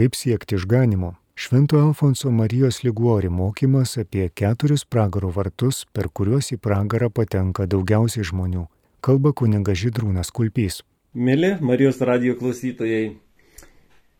Kaip 0.00 0.14
siekti 0.16 0.54
išganimo? 0.56 1.14
Švento 1.34 1.76
Alfonso 1.78 2.30
Marijos 2.30 2.78
Liguori 2.84 3.28
mokymas 3.28 3.98
apie 3.98 4.28
keturis 4.28 4.84
pragaro 4.84 5.28
vartus, 5.28 5.82
per 5.92 6.08
kuriuos 6.08 6.48
į 6.54 6.56
pragarą 6.56 7.10
patenka 7.12 7.66
daugiausiai 7.68 8.24
žmonių. 8.24 8.62
Kalba 9.04 9.34
kuninga 9.36 9.74
Židrūnas 9.76 10.32
Kulpys. 10.32 10.78
Mėly 11.12 11.50
Marijos 11.60 12.00
radio 12.00 12.32
klausytojai, 12.40 13.10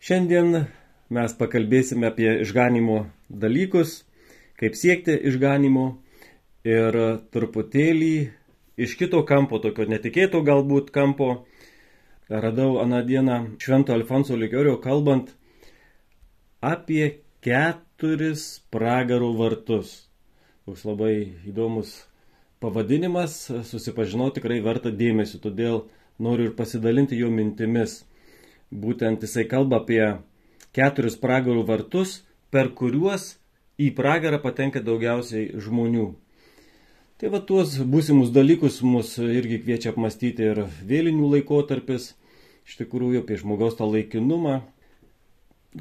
šiandien 0.04 0.66
mes 1.08 1.38
pakalbėsime 1.40 2.10
apie 2.12 2.28
išganimo 2.44 3.01
dalykus, 3.33 4.03
kaip 4.60 4.76
siekti 4.76 5.17
išganimo 5.33 5.88
ir 6.69 7.03
truputėlį 7.33 8.15
iš 8.76 8.99
kito 9.01 9.24
kampo, 9.24 9.65
tokio 9.65 9.88
netikėto 9.88 10.44
galbūt 10.44 10.92
kampo, 10.92 11.33
radau 12.28 12.74
aną 12.85 13.01
dieną 13.01 13.42
Švento 13.56 13.97
Alfonso 13.97 14.37
Ligiorio 14.37 14.76
kalbant 14.76 15.39
apie 16.61 17.20
keturis 17.45 18.60
pragarų 18.73 19.32
vartus. 19.38 20.06
Toks 20.68 20.84
labai 20.84 21.32
įdomus 21.48 21.95
pavadinimas, 22.60 23.48
susipažinau 23.64 24.28
tikrai 24.34 24.60
verta 24.65 24.92
dėmesio, 24.92 25.41
todėl 25.41 25.87
noriu 26.20 26.51
ir 26.51 26.56
pasidalinti 26.56 27.18
jo 27.18 27.30
mintimis. 27.32 28.02
Būtent 28.70 29.24
jisai 29.24 29.46
kalba 29.48 29.80
apie 29.80 30.02
keturis 30.77 31.16
pragarų 31.18 31.65
vartus, 31.66 32.20
per 32.52 32.70
kuriuos 32.77 33.37
į 33.80 33.90
pragarą 33.96 34.38
patenka 34.42 34.82
daugiausiai 34.84 35.56
žmonių. 35.56 36.10
Tai 37.20 37.30
va 37.32 37.40
tuos 37.45 37.74
būsimus 37.84 38.30
dalykus 38.32 38.80
mus 38.84 39.16
irgi 39.20 39.59
kviečia 39.65 39.90
apmastyti 39.92 40.46
ir 40.52 40.62
vėlinių 40.88 41.32
laikotarpis, 41.34 42.15
iš 42.68 42.79
tikrųjų 42.80 43.24
apie 43.24 43.40
žmogaus 43.40 43.77
tą 43.80 43.88
laikinumą. 43.88 44.60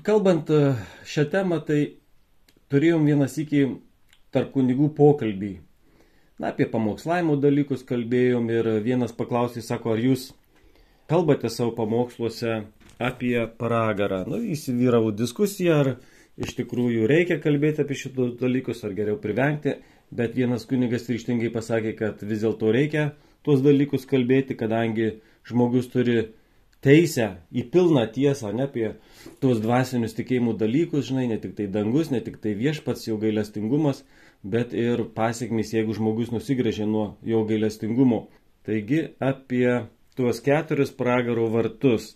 Kalbant 0.05 0.49
e, 0.53 0.59
šią 1.09 1.25
temą, 1.31 1.59
tai 1.65 1.79
turėjom 2.69 3.07
vienas 3.09 3.37
iki 3.41 3.65
tarp 4.33 4.51
kunigų 4.53 4.91
pokalbį. 4.97 5.55
Na, 6.39 6.51
apie 6.53 6.69
pamokslavimo 6.69 7.35
dalykus 7.41 7.81
kalbėjom 7.87 8.51
ir 8.53 8.69
vienas 8.85 9.15
paklausė, 9.17 9.63
sako, 9.65 9.95
ar 9.95 10.03
jūs 10.03 10.29
kalbate 11.09 11.49
savo 11.49 11.73
pamoksluose 11.75 12.61
apie 13.01 13.35
pragarą. 13.59 14.23
Na, 14.29 14.39
įsivyravo 14.39 15.11
diskusija, 15.11 15.81
ar 15.81 15.91
iš 16.39 16.53
tikrųjų 16.61 17.09
reikia 17.09 17.39
kalbėti 17.43 17.83
apie 17.83 17.97
šitus 17.97 18.37
dalykus, 18.39 18.85
ar 18.87 18.93
geriau 18.95 19.17
privengti 19.19 19.79
bet 20.11 20.35
vienas 20.35 20.65
kunigas 20.69 21.07
ryštingai 21.09 21.51
pasakė, 21.53 21.93
kad 21.97 22.21
vis 22.25 22.43
dėlto 22.43 22.71
reikia 22.73 23.11
tuos 23.45 23.61
dalykus 23.65 24.07
kalbėti, 24.09 24.57
kadangi 24.57 25.19
žmogus 25.47 25.89
turi 25.93 26.31
teisę 26.85 27.29
į 27.51 27.65
pilną 27.73 28.05
tiesą, 28.15 28.51
ne 28.55 28.65
apie 28.67 28.87
tuos 29.43 29.59
dvasinius 29.63 30.15
tikėjimų 30.17 30.55
dalykus, 30.59 31.09
žinai, 31.09 31.27
ne 31.31 31.39
tik 31.41 31.55
tai 31.57 31.67
dangus, 31.71 32.11
ne 32.13 32.21
tik 32.23 32.39
tai 32.43 32.55
viešpats 32.59 33.07
jau 33.09 33.17
gailestingumas, 33.21 34.03
bet 34.43 34.73
ir 34.73 35.03
pasiekmis, 35.15 35.73
jeigu 35.75 35.95
žmogus 35.97 36.31
nusigrėžė 36.35 36.87
nuo 36.87 37.05
jo 37.27 37.43
gailestingumo. 37.49 38.27
Taigi 38.67 39.09
apie 39.19 39.89
tuos 40.15 40.39
keturis 40.45 40.91
pragaro 40.95 41.49
vartus. 41.51 42.13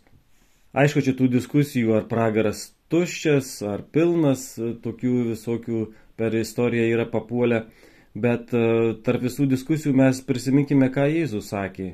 Aišku, 0.73 1.03
čia 1.05 1.13
tų 1.17 1.29
diskusijų, 1.35 1.93
ar 1.99 2.07
pragaras 2.09 2.71
tuščias, 2.93 3.49
ar 3.69 3.83
pilnas, 3.93 4.53
tokių 4.83 5.13
visokių 5.33 5.83
per 6.17 6.35
istoriją 6.37 6.87
yra 6.93 7.05
papuolę, 7.09 7.65
bet 8.13 8.53
e, 8.53 8.63
tarp 9.05 9.25
visų 9.27 9.47
diskusijų 9.51 9.93
mes 9.97 10.21
prisiminkime, 10.25 10.89
ką 10.93 11.07
Jėzus 11.09 11.51
sakė. 11.53 11.93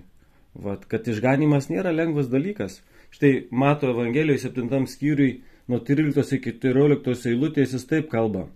Vat, 0.54 0.86
kad 0.90 1.08
išganimas 1.08 1.70
nėra 1.70 1.92
lengvas 1.94 2.30
dalykas. 2.32 2.82
Štai 3.14 3.48
mato 3.52 3.90
Evangelijoje 3.90 4.50
7 4.50 4.88
skyriui 4.88 5.42
nuo 5.70 5.80
13 5.86 6.36
iki 6.38 6.56
14 6.62 7.30
eilutės 7.30 7.74
jis 7.74 7.86
taip 7.90 8.10
kalba. 8.10 8.48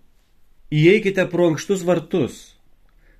Įeikite 0.74 1.26
pro 1.30 1.52
ankštus 1.52 1.84
vartus, 1.86 2.58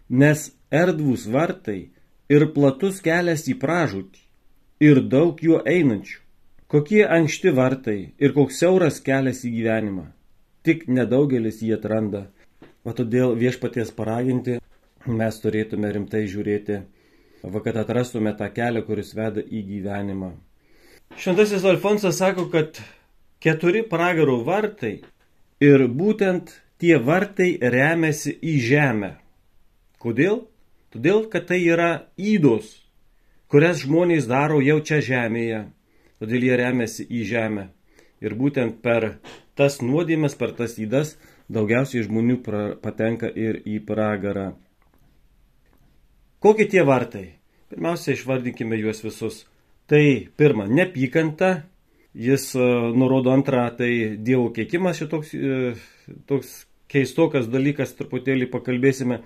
nes 0.10 0.50
erdvus 0.74 1.28
vartai 1.30 1.94
ir 2.34 2.48
platus 2.56 3.02
kelias 3.06 3.46
į 3.50 3.60
pražūtį 3.62 4.24
ir 4.90 5.02
daug 5.14 5.42
juo 5.42 5.62
einančių. 5.62 6.20
Kokie 6.74 7.04
ankšti 7.06 7.54
vartai 7.54 8.00
ir 8.18 8.34
koks 8.34 8.58
siauras 8.58 8.98
kelias 9.06 9.44
į 9.46 9.52
gyvenimą. 9.60 10.08
Tik 10.66 10.88
nedaugelis 10.90 11.62
jį 11.62 11.76
atranda. 11.78 12.24
O 12.84 12.92
todėl 12.98 13.36
viešpaties 13.38 13.94
paraginti 13.94 14.58
mes 15.06 15.38
turėtume 15.44 15.92
rimtai 15.94 16.24
žiūrėti, 16.32 16.80
va 17.44 17.62
kad 17.64 17.78
atrastume 17.78 18.34
tą 18.40 18.48
kelią, 18.56 18.84
kuris 18.88 19.14
veda 19.18 19.44
į 19.44 19.64
gyvenimą. 19.68 20.32
Šventasis 21.20 21.66
Alfonsas 21.68 22.18
sako, 22.18 22.48
kad 22.54 22.80
keturi 23.44 23.84
pragarų 23.86 24.40
vartai 24.48 24.96
ir 25.64 25.86
būtent 25.88 26.56
tie 26.82 26.98
vartai 26.98 27.58
remiasi 27.60 28.34
į 28.40 28.56
žemę. 28.64 29.12
Kodėl? 30.00 30.44
Todėl, 30.94 31.24
kad 31.30 31.48
tai 31.50 31.60
yra 31.66 32.06
įdos, 32.18 32.68
kurias 33.50 33.82
žmonės 33.82 34.28
daro 34.30 34.60
jau 34.62 34.80
čia 34.86 35.00
žemėje. 35.02 35.64
Todėl 36.22 36.46
jie 36.48 36.58
remiasi 36.60 37.06
į 37.10 37.24
žemę. 37.28 37.70
Ir 38.24 38.36
būtent 38.40 38.78
per 38.86 39.18
tas 39.60 39.82
nuodėmės, 39.82 40.38
per 40.40 40.54
tas 40.56 40.78
įdas 40.80 41.16
daugiausiai 41.52 42.06
žmonių 42.06 42.38
pra, 42.46 42.62
patenka 42.80 43.28
ir 43.28 43.60
į 43.66 43.80
pragarą. 43.88 44.54
Kokie 46.44 46.66
tie 46.68 46.82
vartai? 46.84 47.38
Pirmiausia, 47.72 48.18
išvardinkime 48.18 48.76
juos 48.76 49.00
visus. 49.00 49.36
Tai 49.88 50.04
pirma, 50.36 50.66
nepykanta, 50.68 51.54
jis 52.12 52.50
uh, 52.58 52.90
nurodo 52.92 53.32
antrą, 53.32 53.62
tai 53.78 54.18
dievo 54.20 54.50
kiekimas, 54.52 55.00
šitoks 55.00 55.32
uh, 55.38 55.86
toks 56.28 56.52
keistokas 56.92 57.48
dalykas, 57.48 57.96
truputėlį 57.96 58.50
pakalbėsime. 58.52 59.22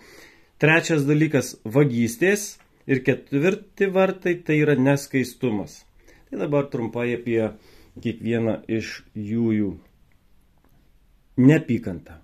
Trečias 0.61 1.07
dalykas- 1.09 1.55
vagystės. 1.77 2.59
Ir 2.87 3.01
ketvirti 3.03 3.89
vartai- 3.91 4.35
tai 4.45 4.59
yra 4.61 4.77
neskaistumas. 4.77 5.81
Tai 6.29 6.39
dabar 6.45 6.69
trumpai 6.69 7.15
apie 7.17 7.49
kiekvieną 7.99 8.61
iš 8.69 9.01
jųjų 9.17 9.73
nepykanta. 11.37 12.21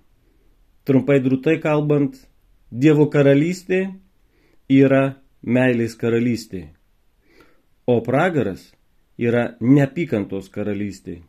Trumpai 0.85 1.19
drūtai 1.23 1.57
kalbant, 1.65 2.15
Dievo 2.73 3.05
karalystė 3.05 3.83
yra 4.71 5.15
meilės 5.43 5.95
karalystė, 5.99 6.69
o 7.87 7.99
pragaras 8.03 8.71
yra 9.17 9.55
nepykantos 9.59 10.49
karalystė. 10.49 11.21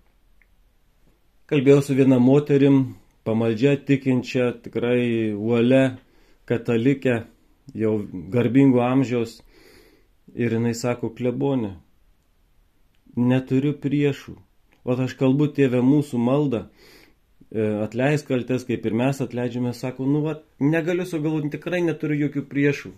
Kalbėjau 1.50 1.82
su 1.82 1.96
viena 1.98 2.18
moterim, 2.18 2.96
pamaldžia 3.24 3.76
tikinčia, 3.76 4.52
tikrai 4.64 5.34
uole 5.34 5.98
katalikę, 6.48 7.24
jau 7.74 7.98
garbingo 8.32 8.80
amžiaus, 8.84 9.40
ir 10.34 10.56
jinai 10.56 10.74
sako, 10.74 11.10
klebonė, 11.10 11.74
neturiu 13.16 13.74
priešų. 13.76 14.38
O 14.84 14.94
aš 15.00 15.14
kalbu 15.16 15.48
tėvę 15.56 15.80
mūsų 15.80 16.18
maldą, 16.20 16.66
E, 17.54 17.62
atleisk 17.84 18.26
kaltes, 18.32 18.64
kaip 18.66 18.86
ir 18.88 18.94
mes 18.98 19.20
atleidžiame, 19.22 19.70
sako, 19.78 20.08
nu, 20.10 20.24
va, 20.24 20.32
negaliu 20.58 21.04
sugalvoti, 21.06 21.52
tikrai 21.52 21.84
neturiu 21.86 22.24
jokių 22.24 22.42
priešų. 22.50 22.90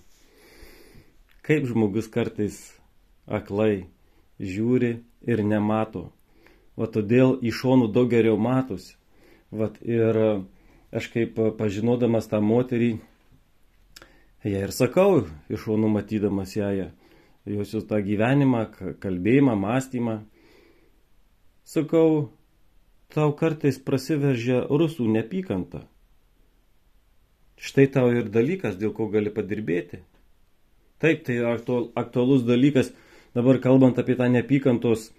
Kaip 1.47 1.69
žmogus 1.71 2.09
kartais 2.11 2.59
aklai 3.27 3.87
žiūri 4.43 4.97
ir 5.27 5.43
nemato. 5.47 6.11
Va 6.77 6.89
todėl 6.93 7.37
iš 7.41 7.62
šonų 7.62 7.91
daug 7.95 8.11
geriau 8.12 8.37
matosi. 8.37 8.97
Vat 9.51 9.79
ir 9.81 10.19
aš 10.93 11.09
kaip 11.12 11.39
pažinodamas 11.59 12.29
tą 12.29 12.41
moterį, 12.43 12.97
ją 14.47 14.62
ir 14.67 14.73
sakau, 14.75 15.25
iš 15.49 15.67
šonų 15.67 15.91
matydamas 15.95 16.56
ją, 16.56 16.91
jos 17.47 17.75
tą 17.89 18.01
gyvenimą, 18.05 18.67
kalbėjimą, 19.03 19.55
mąstymą. 19.62 20.17
Sakau, 21.67 22.29
tau 23.15 23.33
kartais 23.39 23.79
prasiveržia 23.83 24.65
rusų 24.70 25.09
nepykanta. 25.15 25.87
Štai 27.56 27.87
tau 27.88 28.11
ir 28.12 28.29
dalykas, 28.29 28.76
dėl 28.76 28.93
ko 28.94 29.09
gali 29.11 29.32
padirbėti. 29.32 30.03
Taip, 31.02 31.25
tai 31.26 31.38
aktualus 31.44 32.46
dalykas, 32.48 32.93
dabar 33.37 33.60
kalbant 33.60 33.98
apie 34.00 34.16
tą 34.16 34.31
nepykantos 34.32 35.10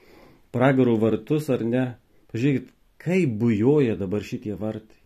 pragarų 0.56 0.98
vartus 1.04 1.52
ar 1.54 1.64
ne. 1.66 1.86
Pažiūrėkit, 2.34 2.72
kaip 3.04 3.38
bujoja 3.42 3.96
dabar 4.00 4.26
šitie 4.26 4.58
vartai. 4.58 4.98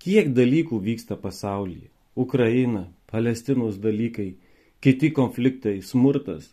Kiek 0.00 0.32
dalykų 0.36 0.80
vyksta 0.84 1.16
pasaulyje. 1.20 1.90
Ukraina, 2.16 2.88
Palestinos 3.10 3.76
dalykai, 3.82 4.34
kiti 4.82 5.10
konfliktai, 5.14 5.80
smurtas. 5.82 6.48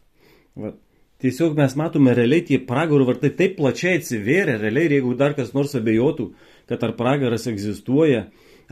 Vat, 0.55 0.77
Tiesiog 1.21 1.53
mes 1.53 1.75
matome 1.77 2.15
realiai 2.17 2.41
tie 2.41 2.57
pragarų 2.65 3.05
vartai 3.11 3.29
taip 3.37 3.59
plačiai 3.59 3.99
atsivėrė, 3.99 4.55
realiai 4.57 4.87
ir 4.87 4.95
jeigu 4.95 5.11
dar 5.19 5.35
kas 5.37 5.51
nors 5.53 5.75
abejotų, 5.77 6.31
kad 6.65 6.81
ar 6.87 6.95
pragaras 6.97 7.45
egzistuoja, 7.51 8.23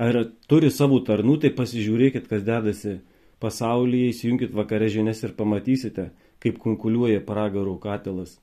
ar 0.02 0.18
turi 0.50 0.72
savo 0.74 0.98
tarnų, 1.06 1.36
tai 1.44 1.52
pasižiūrėkit, 1.54 2.26
kas 2.32 2.42
dedasi 2.48 2.96
pasaulyje, 3.44 4.14
įsijunkit 4.14 4.56
vakare 4.56 4.90
žinias 4.92 5.24
ir 5.24 5.36
pamatysite, 5.38 6.10
kaip 6.44 6.60
konkuliuoja 6.64 7.24
pragarų 7.26 7.78
katilas. 7.84 8.38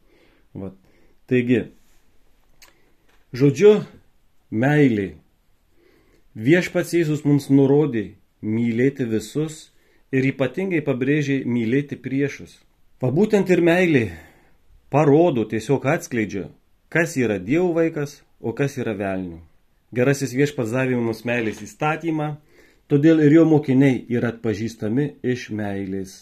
Vat. 0.57 0.77
Taigi, 1.27 1.65
Žodžiu, 3.37 3.83
meilė. 4.55 5.17
Viešpats 6.39 6.95
Jėzus 6.95 7.25
mums 7.27 7.49
nurodė 7.51 8.15
mylėti 8.41 9.05
visus 9.11 9.73
ir 10.15 10.29
ypatingai 10.31 10.79
pabrėžė 10.87 11.41
mylėti 11.45 11.99
priešus. 12.01 12.55
Va 13.03 13.11
būtent 13.11 13.51
ir 13.53 13.61
meilė 13.67 14.05
parodo, 14.95 15.45
tiesiog 15.51 15.85
atskleidžia, 15.97 16.47
kas 16.89 17.19
yra 17.21 17.37
Dievo 17.43 17.75
vaikas, 17.77 18.23
o 18.41 18.55
kas 18.57 18.79
yra 18.79 18.95
velnių. 18.97 19.43
Gerasis 19.93 20.33
viešpats 20.33 20.73
davė 20.73 20.97
mums 20.97 21.21
meilės 21.27 21.61
įstatymą, 21.67 22.37
todėl 22.93 23.23
ir 23.25 23.39
jo 23.39 23.45
mokiniai 23.49 24.05
yra 24.13 24.33
atpažįstami 24.35 25.09
iš 25.27 25.49
meilės. 25.57 26.17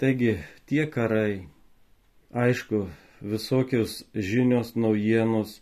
Taigi, 0.00 0.38
tie 0.66 0.86
karai, 0.90 1.46
aišku, 2.34 2.86
visokios 3.22 4.02
žinios, 4.14 4.74
naujienos, 4.74 5.60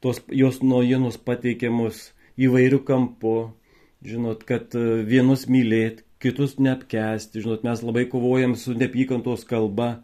tos 0.00 0.22
jos 0.32 0.62
naujienos 0.64 1.18
pateikiamos 1.20 2.08
įvairių 2.40 2.80
kampų, 2.88 3.36
žinot, 4.06 4.46
kad 4.48 4.72
e, 4.74 5.02
vienus 5.06 5.44
mylėt, 5.50 6.02
kitus 6.22 6.56
neapkesti, 6.62 7.42
žinot, 7.44 7.66
mes 7.66 7.82
labai 7.84 8.06
kovojam 8.10 8.56
su 8.58 8.74
nepykantos 8.78 9.44
kalba, 9.48 10.02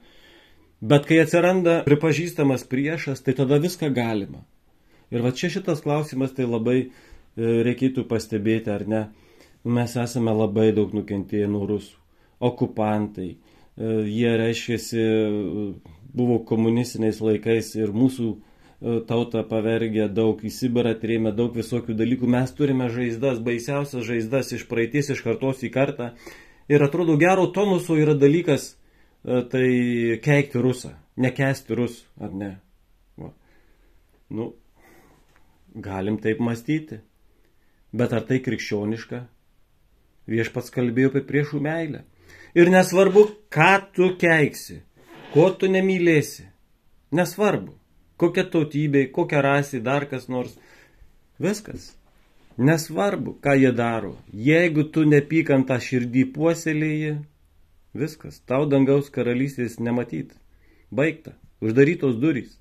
bet 0.81 1.09
kai 1.09 1.23
atsiranda 1.23 1.81
pripažįstamas 1.87 2.67
priešas, 2.69 3.23
tai 3.25 3.35
tada 3.38 3.59
viską 3.62 3.91
galima. 3.94 4.44
Ir 5.09 5.25
va 5.25 5.32
čia 5.32 5.49
šitas 5.50 5.81
klausimas 5.87 6.35
tai 6.37 6.44
labai 6.44 6.91
reikėtų 7.38 8.05
pastebėti, 8.11 8.73
ar 8.73 8.85
ne. 8.88 9.02
Mes 9.69 9.94
esame 10.00 10.32
labai 10.35 10.70
daug 10.75 10.93
nukentėję 10.96 11.49
nuo 11.50 11.67
rusų. 11.69 11.96
Okupantai. 12.44 13.31
E, 13.35 13.38
jie 14.08 14.35
reiškėsi, 14.38 15.05
buvo 16.14 16.38
komunistiniais 16.49 17.20
laikais 17.23 17.73
ir 17.79 17.93
mūsų 17.94 18.29
e, 18.35 18.38
tautą 19.08 19.43
pavergė 19.49 20.08
daug, 20.14 20.40
į 20.43 20.52
Sibirą 20.55 20.94
trėmė 20.99 21.35
daug 21.37 21.56
visokių 21.58 21.96
dalykų. 21.99 22.31
Mes 22.31 22.55
turime 22.55 22.90
žaizdas, 22.94 23.43
baisiausias 23.44 24.06
žaizdas 24.06 24.55
iš 24.56 24.67
praeities, 24.70 25.11
iš 25.14 25.25
kartos 25.26 25.64
į 25.67 25.73
kartą. 25.75 26.12
Ir 26.69 26.84
atrodo, 26.84 27.17
gero 27.20 27.49
tonuso 27.55 27.96
yra 27.96 28.14
dalykas 28.19 28.75
tai 29.25 30.19
keikti 30.23 30.61
rusą, 30.62 30.93
nekesti 31.19 31.76
rusų, 31.76 32.05
ar 32.23 32.34
ne? 32.38 32.50
Va. 33.19 33.32
Nu, 34.31 34.52
Galim 35.75 36.19
taip 36.19 36.41
mąstyti. 36.41 37.00
Bet 37.93 38.12
ar 38.12 38.25
tai 38.29 38.40
krikščioniška? 38.44 39.23
Viešpats 40.29 40.73
kalbėjo 40.75 41.12
apie 41.12 41.25
priešų 41.29 41.61
meilę. 41.64 42.05
Ir 42.58 42.69
nesvarbu, 42.73 43.25
ką 43.52 43.73
tu 43.96 44.11
keiksi, 44.20 44.82
ko 45.32 45.49
tu 45.56 45.70
nemylėsi. 45.73 46.44
Nesvarbu, 47.17 47.73
kokia 48.20 48.44
tautybė, 48.52 49.06
kokia 49.12 49.40
rasė, 49.44 49.81
dar 49.85 50.05
kas 50.11 50.29
nors. 50.29 50.58
Viskas. 51.40 51.94
Nesvarbu, 52.58 53.38
ką 53.40 53.55
jie 53.56 53.73
daro. 53.73 54.17
Jeigu 54.32 54.84
tu 54.93 55.06
nepykantą 55.08 55.79
širdį 55.81 56.25
puoselėji, 56.34 57.12
viskas. 57.94 58.41
Tau 58.44 58.67
dangaus 58.69 59.12
karalystės 59.14 59.79
nematyt. 59.81 60.34
Baigta. 60.91 61.37
Uždarytos 61.64 62.19
durys. 62.23 62.52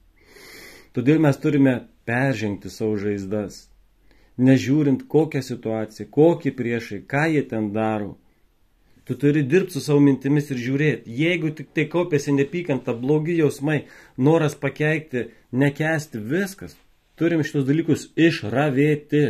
Todėl 0.95 1.19
mes 1.21 1.37
turime 1.37 1.73
peržengti 2.09 2.71
savo 2.73 2.95
žaizdas, 2.97 3.67
nežiūrint 4.37 5.07
kokią 5.09 5.41
situaciją, 5.45 6.07
kokį 6.13 6.53
priešai, 6.57 7.03
ką 7.09 7.25
jie 7.33 7.43
ten 7.49 7.71
daro. 7.75 8.15
Tu 9.07 9.15
turi 9.15 9.43
dirbti 9.43 9.77
su 9.77 9.81
savo 9.81 10.01
mintimis 10.03 10.49
ir 10.51 10.59
žiūrėti. 10.59 11.13
Jeigu 11.15 11.53
tik 11.55 11.69
tai 11.75 11.85
kaupėsi 11.87 12.33
nepykanta, 12.35 12.91
blogi 12.91 13.37
jausmai, 13.37 13.85
noras 14.19 14.57
pakeikti, 14.59 15.29
nekesti, 15.55 16.19
viskas. 16.19 16.75
Turim 17.15 17.39
šitos 17.47 17.63
dalykus 17.69 18.09
išravėti. 18.19 19.23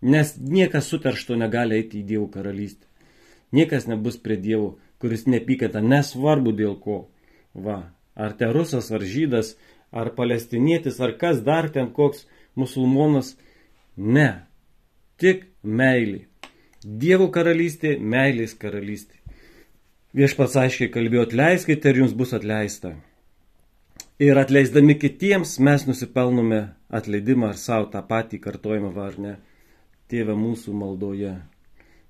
Nes 0.00 0.32
niekas 0.40 0.88
suteršto 0.88 1.36
negali 1.36 1.76
eiti 1.82 2.00
į 2.00 2.06
Dievo 2.08 2.30
karalystę. 2.32 2.88
Niekas 3.52 3.84
nebus 3.86 4.16
prie 4.16 4.38
Dievo, 4.40 4.78
kuris 5.00 5.26
nepykata, 5.28 5.84
nesvarbu 5.84 6.56
dėl 6.56 6.80
ko. 6.80 6.98
Va, 7.52 7.92
ar 8.16 8.32
te 8.36 8.48
rusas, 8.52 8.88
ar 8.92 9.04
žydas, 9.04 9.54
ar 9.92 10.14
palestinietis, 10.16 11.00
ar 11.04 11.12
kas 11.20 11.44
dar 11.44 11.68
ten 11.72 11.92
koks 11.92 12.24
musulmonas. 12.56 13.36
Ne. 13.96 14.28
Tik 15.16 15.46
meilė. 15.62 16.26
Dievo 16.84 17.28
karalystė, 17.34 17.96
meilės 17.98 18.54
karalystė. 18.54 19.18
Viešpats 20.16 20.56
aiškiai 20.60 20.92
kalbėjo, 20.92 21.26
atleiskite 21.26 21.90
ir 21.90 22.02
jums 22.02 22.14
bus 22.16 22.32
atleista. 22.36 22.94
Ir 24.22 24.38
atleisdami 24.40 24.96
kitiems 25.00 25.58
mes 25.60 25.84
nusipelnome 25.88 26.60
atleidimą 26.88 27.50
ar 27.52 27.58
savo 27.60 27.90
tą 27.92 28.00
patį 28.06 28.40
kartojimą, 28.44 28.92
ar 29.00 29.18
ne, 29.20 29.34
tėvę 30.12 30.36
mūsų 30.38 30.76
maldoje. 30.76 31.34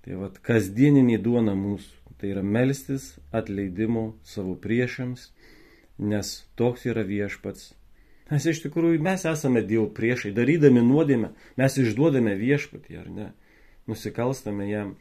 Tai 0.06 0.18
vad, 0.20 0.38
kasdieninė 0.38 1.18
duona 1.22 1.56
mūsų. 1.58 1.94
Tai 2.16 2.30
yra 2.32 2.42
melstis 2.42 3.10
atleidimo 3.34 4.12
savo 4.24 4.54
priešams 4.56 5.30
nes 5.98 6.44
toks 6.56 6.86
yra 6.86 7.02
viešpats. 7.02 7.72
Nes 8.30 8.46
iš 8.50 8.64
tikrųjų 8.64 8.98
mes 9.06 9.22
esame 9.28 9.62
Dievo 9.62 9.86
priešai, 9.94 10.32
darydami 10.34 10.82
nuodėmę, 10.82 11.30
mes 11.60 11.76
išduodame 11.78 12.34
viešpatį, 12.40 12.98
ar 12.98 13.10
ne, 13.12 13.26
nusikalstame 13.86 14.66
jam, 14.66 14.96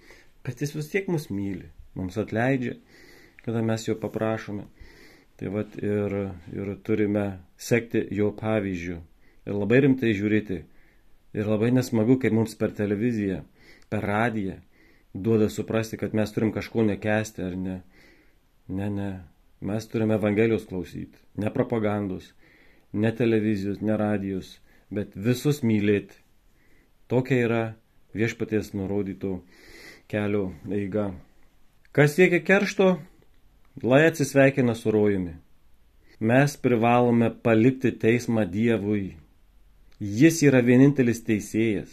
bet 0.46 0.62
jis 0.62 0.76
vis 0.78 0.92
tiek 0.92 1.10
mus 1.10 1.32
myli, 1.34 1.72
mums 1.98 2.20
atleidžia, 2.22 2.76
kada 3.46 3.66
mes 3.66 3.88
jo 3.88 3.98
paprašome. 3.98 4.68
Tai 5.36 5.50
vad 5.52 5.74
ir, 5.82 6.14
ir 6.54 6.70
turime 6.86 7.26
sekti 7.60 8.06
jo 8.16 8.30
pavyzdžių 8.38 9.02
ir 9.46 9.58
labai 9.58 9.82
rimtai 9.84 10.14
žiūrėti. 10.16 10.62
Ir 11.36 11.50
labai 11.52 11.74
nesmagu, 11.76 12.16
kai 12.22 12.32
mums 12.32 12.56
per 12.56 12.72
televiziją, 12.78 13.42
per 13.92 14.06
radiją 14.08 14.62
duoda 15.12 15.50
suprasti, 15.52 16.00
kad 16.00 16.16
mes 16.16 16.32
turim 16.32 16.54
kažko 16.56 16.86
nekesti 16.88 17.44
ar 17.44 17.58
ne. 17.60 17.76
Ne, 18.72 18.88
ne, 18.90 19.10
Mes 19.66 19.88
turime 19.88 20.18
Evangelijos 20.20 20.66
klausyti, 20.68 21.18
ne 21.42 21.50
propagandos, 21.54 22.34
ne 22.96 23.12
televizijos, 23.16 23.82
ne 23.84 23.98
radijos, 24.00 24.56
bet 24.90 25.16
visus 25.16 25.62
mylėti. 25.64 26.18
Tokia 27.12 27.40
yra 27.46 27.64
viešpaties 28.16 28.72
nurodytų 28.74 29.36
kelio 30.10 30.48
eiga. 30.72 31.12
Kas 31.96 32.16
siekia 32.18 32.42
keršto, 32.44 32.96
lai 33.84 34.06
atsisveikina 34.08 34.76
su 34.76 34.92
rojumi. 34.92 35.36
Mes 36.20 36.56
privalome 36.58 37.30
palikti 37.44 37.92
teismą 37.92 38.46
Dievui. 38.48 39.16
Jis 40.00 40.42
yra 40.48 40.62
vienintelis 40.64 41.22
teisėjas. 41.28 41.92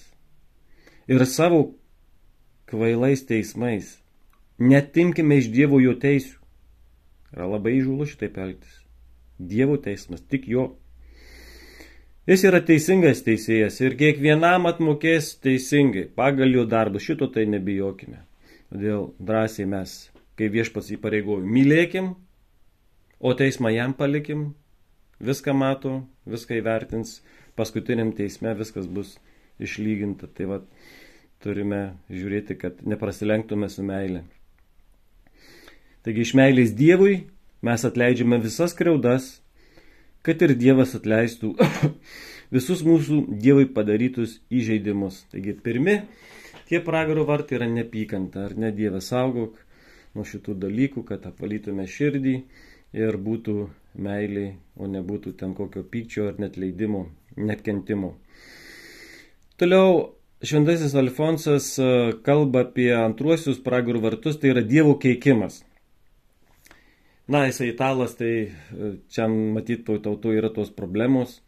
Ir 1.10 1.26
savo 1.26 1.72
kvailais 2.70 3.24
teismais 3.26 3.96
netimkime 4.58 5.38
iš 5.38 5.50
Dievo 5.50 5.80
jo 5.82 5.94
teisų. 5.98 6.38
Yra 7.32 7.48
labai 7.48 7.78
įžūlu 7.80 8.06
šitaip 8.06 8.38
elgtis. 8.38 8.78
Dievo 9.38 9.78
teismas, 9.80 10.22
tik 10.22 10.46
jo. 10.48 10.68
Jis 12.32 12.46
yra 12.48 12.62
teisingas 12.64 13.18
teisėjas 13.26 13.74
ir 13.82 13.92
kiekvienam 14.00 14.64
atmokės 14.70 15.34
teisingai, 15.44 16.06
pagal 16.16 16.54
jo 16.54 16.62
darbus, 16.64 17.04
šito 17.04 17.26
tai 17.28 17.42
nebijokime. 17.44 18.22
Todėl 18.72 19.10
drąsiai 19.20 19.66
mes, 19.68 19.92
kai 20.40 20.48
viešpas 20.54 20.88
įpareigoju, 20.94 21.44
mylėkim, 21.44 22.06
o 23.20 23.34
teismą 23.36 23.74
jam 23.74 23.92
palikim, 23.98 24.46
viską 25.20 25.52
mato, 25.52 25.98
viską 26.24 26.56
įvertins, 26.62 27.18
paskutiniam 27.58 28.14
teisme 28.16 28.54
viskas 28.56 28.88
bus 28.88 29.18
išlyginta. 29.60 30.30
Tai 30.32 30.48
va, 30.54 30.60
turime 31.44 31.82
žiūrėti, 32.08 32.56
kad 32.64 32.80
neprasilenktume 32.80 33.68
su 33.68 33.84
meilė. 33.84 34.24
Taigi 36.00 36.24
iš 36.24 36.32
meilės 36.40 36.72
Dievui 36.80 37.26
mes 37.60 37.84
atleidžiame 37.84 38.40
visas 38.40 38.72
kreudas, 38.78 39.41
kad 40.26 40.42
ir 40.42 40.54
Dievas 40.58 40.94
atleistų 40.98 41.54
visus 42.54 42.84
mūsų 42.86 43.24
Dievui 43.42 43.66
padarytus 43.74 44.38
įžeidimus. 44.52 45.24
Taigi 45.32 45.56
pirmi 45.64 46.00
tie 46.68 46.80
pragaro 46.84 47.26
vartai 47.28 47.58
yra 47.58 47.68
nepykanta, 47.70 48.46
ar 48.48 48.56
ne 48.56 48.72
Dievas 48.74 49.10
saugok 49.12 49.58
nuo 50.14 50.24
šitų 50.28 50.56
dalykų, 50.62 51.04
kad 51.08 51.26
apvalytume 51.28 51.86
širdį 51.88 52.36
ir 52.96 53.18
būtų 53.26 53.56
meilė, 54.02 54.48
o 54.76 54.88
nebūtų 54.88 55.34
ten 55.40 55.54
kokio 55.56 55.84
pykčio 55.88 56.28
ar 56.30 56.40
net 56.40 56.58
leidimo, 56.60 57.06
net 57.36 57.62
kentimo. 57.64 58.16
Toliau 59.60 60.12
Šventasis 60.42 60.94
Alfonsas 60.98 61.66
e, 61.78 61.84
kalba 62.26 62.64
apie 62.66 62.88
antruosius 62.96 63.60
pragarų 63.62 64.00
vartus, 64.02 64.40
tai 64.42 64.50
yra 64.50 64.64
Dievo 64.66 64.96
keikimas. 64.98 65.60
Na, 67.32 67.46
jisai 67.48 67.70
italas, 67.72 68.16
tai 68.18 68.32
e, 68.48 68.90
čia 69.12 69.28
matyt, 69.30 69.86
toj 69.86 70.02
tautų 70.04 70.34
yra 70.36 70.50
tos 70.52 70.72
problemos. 70.74 71.38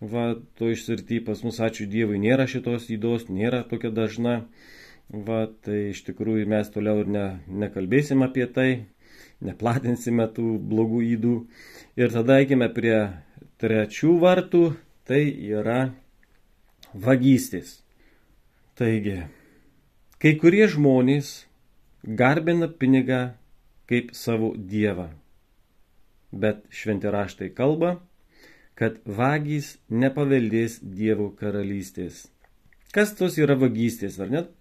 Va, 0.00 0.32
to 0.58 0.70
išsirty 0.72 1.20
pas 1.26 1.42
mus, 1.46 1.60
ačiū 1.62 1.86
Dievui, 1.90 2.18
nėra 2.22 2.46
šitos 2.50 2.88
įdos, 2.94 3.28
nėra 3.30 3.64
tokia 3.70 3.92
dažna. 3.94 4.40
Va, 5.08 5.46
tai 5.64 5.92
iš 5.92 6.02
tikrųjų 6.08 6.48
mes 6.50 6.72
toliau 6.74 7.04
ir 7.04 7.12
ne, 7.14 7.26
nekalbėsim 7.64 8.26
apie 8.26 8.46
tai, 8.50 8.68
neplatinsime 9.44 10.26
tų 10.34 10.58
blogų 10.72 11.04
įdų. 11.14 11.38
Ir 11.98 12.12
tada 12.14 12.42
eikime 12.42 12.68
prie 12.74 12.98
trečių 13.62 14.18
vartų, 14.22 14.64
Tai 15.08 15.22
yra 15.24 15.94
vagystės. 16.92 17.78
Taigi, 18.76 19.22
kai 20.20 20.34
kurie 20.36 20.66
žmonės 20.68 21.30
garbina 22.18 22.68
pinigą 22.68 23.20
kaip 23.88 24.10
savo 24.12 24.50
dievą. 24.52 25.06
Bet 26.32 26.64
šventi 26.74 27.10
raštai 27.12 27.48
kalba, 27.56 27.98
kad 28.78 28.98
vagys 29.04 29.76
nepaveldės 29.90 30.78
Dievo 30.82 31.30
karalystės. 31.38 32.26
Kas 32.94 33.14
tos 33.16 33.38
yra 33.40 33.56
vagystės, 33.58 34.18
ar 34.22 34.30
net? 34.32 34.52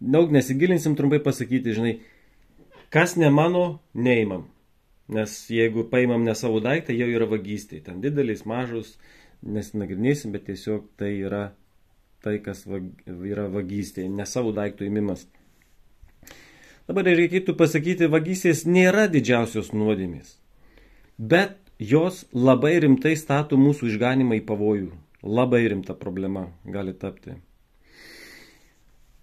Daug 0.00 0.32
nesigilinsim 0.32 0.94
trumpai 0.96 1.20
pasakyti, 1.24 1.74
žinai, 1.76 1.94
kas 2.92 3.16
ne 3.20 3.30
mano, 3.32 3.80
neimam. 3.94 4.48
Nes 5.08 5.34
jeigu 5.52 5.84
paimam 5.90 6.24
ne 6.24 6.32
savo 6.38 6.62
daiktą, 6.64 6.94
jau 6.96 7.08
yra 7.12 7.28
vagystė. 7.28 7.82
Ten 7.84 8.00
didelis, 8.04 8.46
mažus, 8.48 8.94
nesinagrinėsim, 9.44 10.32
bet 10.32 10.46
tiesiog 10.48 10.86
tai 11.00 11.12
yra 11.26 11.44
tai, 12.24 12.38
kas 12.44 12.64
vag, 12.68 12.86
yra 13.28 13.48
vagystė, 13.52 14.06
ne 14.08 14.24
savo 14.28 14.54
daiktų 14.56 14.88
įmimas. 14.88 15.26
Dabar 16.88 17.06
reikėtų 17.08 17.54
pasakyti, 17.56 18.08
vagystės 18.12 18.64
nėra 18.68 19.06
didžiausios 19.12 19.72
nuodėmės, 19.76 20.34
bet 21.18 21.56
jos 21.78 22.24
labai 22.32 22.78
rimtai 22.84 23.16
stato 23.16 23.58
mūsų 23.60 23.92
išganimą 23.92 24.40
į 24.40 24.44
pavojų. 24.48 24.92
Labai 25.24 25.64
rimta 25.72 25.94
problema 25.96 26.50
gali 26.68 26.92
tapti. 26.92 27.38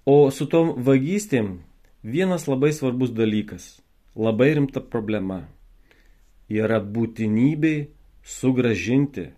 O 0.06 0.32
su 0.34 0.48
tom 0.50 0.74
vagystėm 0.82 1.60
vienas 2.02 2.48
labai 2.50 2.72
svarbus 2.74 3.12
dalykas, 3.14 3.78
labai 4.16 4.56
rimta 4.58 4.82
problema 4.82 5.44
yra 6.50 6.82
būtinybė 6.82 7.76
sugražinti, 8.26 9.30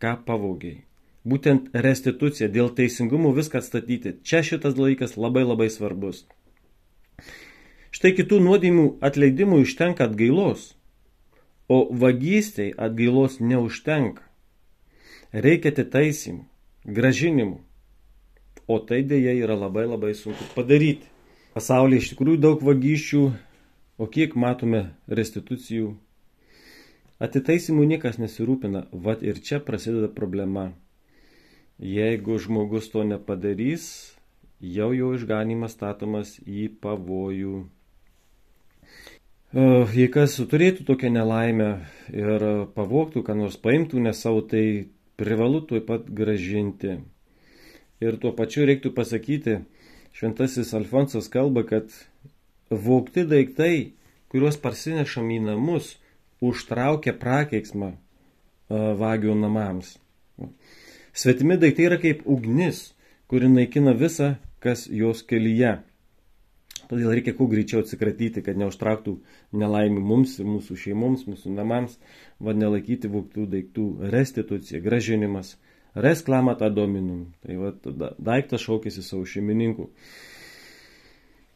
ką 0.00 0.16
pavogiai. 0.26 0.82
Būtent 1.26 1.72
restitucija, 1.74 2.48
dėl 2.48 2.70
teisingumo 2.70 3.32
viską 3.34 3.58
atstatyti. 3.58 4.14
Čia 4.22 4.44
šitas 4.46 4.76
laikas 4.78 5.16
labai 5.18 5.42
labai 5.42 5.66
svarbus. 5.74 6.24
Štai 7.90 8.12
kitų 8.14 8.38
nuodėmių 8.44 8.86
atleidimui 9.04 9.64
užtenka 9.64 10.06
atgailos, 10.06 10.76
o 11.68 11.80
vagystėj 11.90 12.74
atgailos 12.78 13.40
neužtenka. 13.40 14.22
Reikia 15.32 15.72
atitaisimų, 15.74 16.46
gražinimų, 16.86 17.58
o 18.66 18.78
tai 18.88 19.02
dėja 19.02 19.34
yra 19.42 19.58
labai 19.58 19.84
labai 19.90 20.14
sunku 20.14 20.48
padaryti. 20.54 21.06
Pasaulyje 21.56 22.04
iš 22.04 22.10
tikrųjų 22.14 22.40
daug 22.40 22.64
vagysčių, 22.64 23.22
o 23.98 24.08
kiek 24.12 24.36
matome 24.38 24.90
restitucijų 25.08 25.94
Atitaisimų 27.16 27.86
niekas 27.88 28.18
nesirūpina, 28.20 28.82
vad 28.92 29.22
ir 29.24 29.38
čia 29.40 29.56
prasideda 29.64 30.10
problema. 30.12 30.66
Jeigu 31.80 32.36
žmogus 32.36 32.90
to 32.92 33.04
nepadarys, 33.08 33.86
jau 34.60 34.90
jo 34.92 35.14
išganimas 35.16 35.72
statomas 35.78 36.34
į 36.44 36.66
pavojų. 36.84 37.62
Jei 39.56 40.10
kas 40.12 40.34
turėtų 40.36 40.84
tokią 40.84 41.08
nelaimę 41.14 41.68
ir 42.12 42.42
pavoktų, 42.76 43.22
ką 43.24 43.36
nors 43.38 43.54
paimtų 43.56 44.02
ne 44.04 44.12
savo, 44.12 44.42
tai 44.44 44.90
privalu 45.16 45.62
tuoj 45.64 45.80
pat 45.86 46.10
gražinti. 46.12 46.98
Ir 48.04 48.18
tuo 48.20 48.34
pačiu 48.36 48.66
reiktų 48.68 48.92
pasakyti, 48.92 49.62
šventasis 50.12 50.74
Alfonsas 50.76 51.30
kalba, 51.32 51.64
kad 51.64 51.88
vokti 52.68 53.24
daiktai, 53.24 53.94
kuriuos 54.28 54.60
parsinešam 54.60 55.32
į 55.32 55.40
namus, 55.46 55.94
užtraukia 56.44 57.16
prakeiksmą 57.16 57.94
vagių 58.68 59.40
namams. 59.40 59.94
Svetimi 61.16 61.56
daiktai 61.56 61.88
yra 61.88 62.02
kaip 62.02 62.26
ugnis, 62.28 62.90
kuri 63.24 63.48
naikina 63.48 63.96
visą, 63.96 64.34
kas 64.60 64.84
jos 64.84 65.24
kelyje. 65.24 65.78
Todėl 66.90 67.10
reikia 67.16 67.34
kuo 67.34 67.48
greičiau 67.50 67.82
atsikratyti, 67.82 68.42
kad 68.46 68.58
neužtrauktų 68.60 69.16
nelaimį 69.58 70.02
mums 70.06 70.36
ir 70.38 70.46
mūsų 70.46 70.76
šeimoms, 70.84 71.26
mūsų 71.26 71.54
namams, 71.56 71.96
vad 72.38 72.60
nelaikyti 72.60 73.10
voktų 73.10 73.46
daiktų 73.54 73.86
restitucija, 74.14 74.80
gražinimas, 74.84 75.56
resklamatą 75.96 76.70
dominum. 76.70 77.26
Tai 77.42 77.58
va, 77.58 77.72
daiktas 78.30 78.62
šaukėsi 78.66 79.02
savo 79.02 79.26
šeimininkų. 79.26 79.88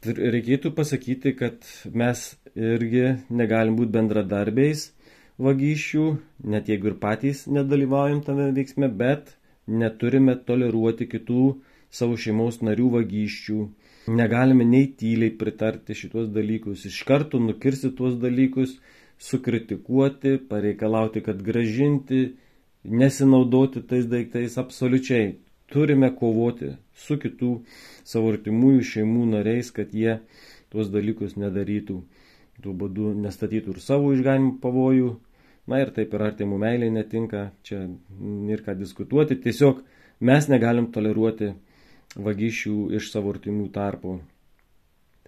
Reikėtų 0.00 0.72
pasakyti, 0.72 1.34
kad 1.36 1.66
mes 1.92 2.22
irgi 2.56 3.18
negalim 3.28 3.76
būti 3.76 3.92
bendradarbiais 3.98 4.86
vagysčių, 5.40 6.04
net 6.52 6.70
jeigu 6.72 6.90
ir 6.90 6.96
patys 7.02 7.44
nedalyvaujam 7.48 8.22
tame 8.24 8.48
veiksme, 8.56 8.88
bet 8.88 9.34
neturime 9.68 10.34
toleruoti 10.48 11.06
kitų 11.08 11.44
savo 11.92 12.16
šeimos 12.20 12.60
narių 12.64 12.88
vagysčių. 12.96 13.60
Negalime 14.10 14.64
nei 14.66 14.88
tyliai 15.00 15.34
pritarti 15.38 15.94
šitos 15.94 16.30
dalykus, 16.34 16.86
iš 16.88 17.02
karto 17.08 17.38
nukirsti 17.42 17.92
tuos 17.96 18.16
dalykus, 18.22 18.76
sukritikuoti, 19.20 20.38
pareikalauti, 20.50 21.22
kad 21.26 21.42
gražinti, 21.46 22.22
nesinaudoti 22.84 23.84
tais 23.86 24.08
daiktais 24.10 24.56
absoliučiai. 24.58 25.34
Turime 25.70 26.08
kovoti 26.18 26.72
su 26.98 27.14
kitų 27.22 27.50
savo 28.02 28.32
artimųjų 28.34 28.86
šeimų 28.94 29.28
nariais, 29.36 29.70
kad 29.70 29.92
jie 29.94 30.16
tuos 30.72 30.90
dalykus 30.90 31.36
nedarytų 31.38 32.00
tuo 32.62 32.74
būdu 32.76 33.14
nestatytų 33.24 33.74
ir 33.74 33.82
savo 33.82 34.12
išganimų 34.14 34.58
pavojų. 34.62 35.14
Na 35.70 35.80
ir 35.82 35.92
taip 35.94 36.14
ir 36.16 36.24
artimų 36.24 36.58
meilė 36.58 36.88
netinka, 36.90 37.50
čia 37.66 37.84
ir 38.50 38.62
ką 38.66 38.74
diskutuoti, 38.78 39.36
tiesiog 39.44 39.84
mes 40.26 40.48
negalim 40.50 40.88
toleruoti 40.94 41.52
vagysčių 42.16 42.90
iš 42.98 43.10
savo 43.12 43.34
artimų 43.34 43.70
tarpų. 43.74 44.18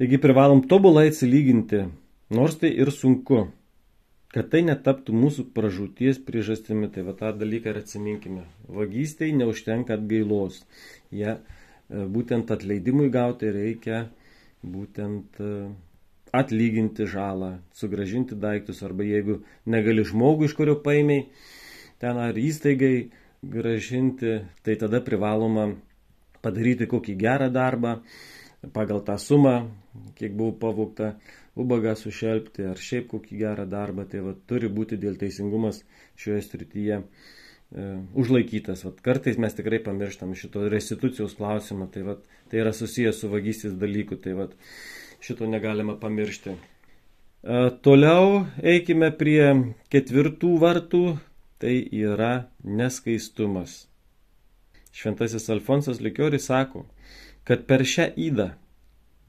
Taigi 0.00 0.18
privalom 0.18 0.64
tobulai 0.66 1.10
atsilyginti, 1.10 1.84
nors 2.32 2.56
tai 2.58 2.72
ir 2.74 2.90
sunku, 2.94 3.44
kad 4.32 4.48
tai 4.50 4.62
netaptų 4.64 5.14
mūsų 5.14 5.46
pražūties 5.54 6.22
priežastimi, 6.26 6.88
tai 6.90 7.04
va 7.06 7.12
tą 7.18 7.34
dalyką 7.36 7.74
ir 7.74 7.82
atsiminkime. 7.82 8.46
Vagystėj 8.72 9.34
neužtenka 9.36 9.98
atgailos, 9.98 10.62
ja, 11.12 11.36
būtent 11.92 12.50
atleidimui 12.54 13.10
gauti 13.12 13.52
reikia 13.52 14.06
būtent 14.62 15.38
atlyginti 16.32 17.06
žalą, 17.10 17.58
sugražinti 17.76 18.38
daiktus, 18.38 18.80
arba 18.86 19.04
jeigu 19.04 19.42
negali 19.68 20.04
žmogų, 20.06 20.48
iš 20.48 20.56
kurio 20.56 20.78
paimiai, 20.80 21.26
ten 22.00 22.16
ar 22.16 22.38
įstaigai 22.38 23.10
gražinti, 23.42 24.38
tai 24.64 24.78
tada 24.80 25.02
privaloma 25.04 25.74
padaryti 26.42 26.88
kokį 26.90 27.16
gerą 27.20 27.48
darbą 27.54 28.00
pagal 28.74 29.02
tą 29.02 29.18
sumą, 29.18 29.70
kiek 30.18 30.34
buvo 30.38 30.52
pavokta, 30.52 31.16
ubagą 31.58 31.94
sušelbti 31.98 32.68
ar 32.70 32.80
šiaip 32.80 33.08
kokį 33.10 33.38
gerą 33.40 33.66
darbą, 33.68 34.06
tai 34.08 34.22
va, 34.24 34.34
turi 34.48 34.70
būti 34.72 34.98
dėl 35.00 35.18
teisingumas 35.20 35.82
šioje 36.20 36.44
srityje 36.46 37.00
e, 37.02 37.04
užlaikytas. 38.14 38.86
Vat, 38.86 39.02
kartais 39.04 39.40
mes 39.42 39.58
tikrai 39.58 39.82
pamirštam 39.84 40.36
šito 40.38 40.64
restitucijos 40.72 41.36
klausimą, 41.40 41.90
tai, 41.92 42.06
vat, 42.06 42.24
tai 42.48 42.62
yra 42.62 42.72
susijęs 42.76 43.20
su 43.20 43.32
vagystės 43.32 43.76
dalyku. 43.80 44.16
Tai, 44.22 44.36
vat, 44.44 44.56
šito 45.22 45.50
negalima 45.50 45.98
pamiršti. 46.00 46.56
E, 46.56 47.62
toliau 47.84 48.44
eikime 48.62 49.12
prie 49.18 49.52
ketvirtų 49.92 50.56
vartų, 50.62 51.06
tai 51.62 51.76
yra 51.94 52.34
neskaistumas. 52.64 53.82
Šventasis 54.92 55.48
Alfonsas 55.52 56.02
Likioris 56.04 56.48
sako, 56.50 56.84
kad 57.48 57.64
per 57.68 57.84
šią 57.88 58.10
įdą 58.28 58.50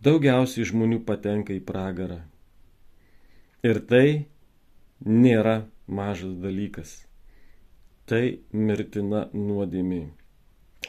daugiausiai 0.03 0.67
žmonių 0.67 0.99
patenka 1.07 1.55
į 1.55 1.61
pragarą. 1.63 2.19
Ir 3.63 3.79
tai 3.87 4.07
nėra 5.07 5.61
mažas 5.87 6.35
dalykas. 6.43 6.97
Tai 8.09 8.23
mirtina 8.51 9.29
nuodėmė. 9.31 10.03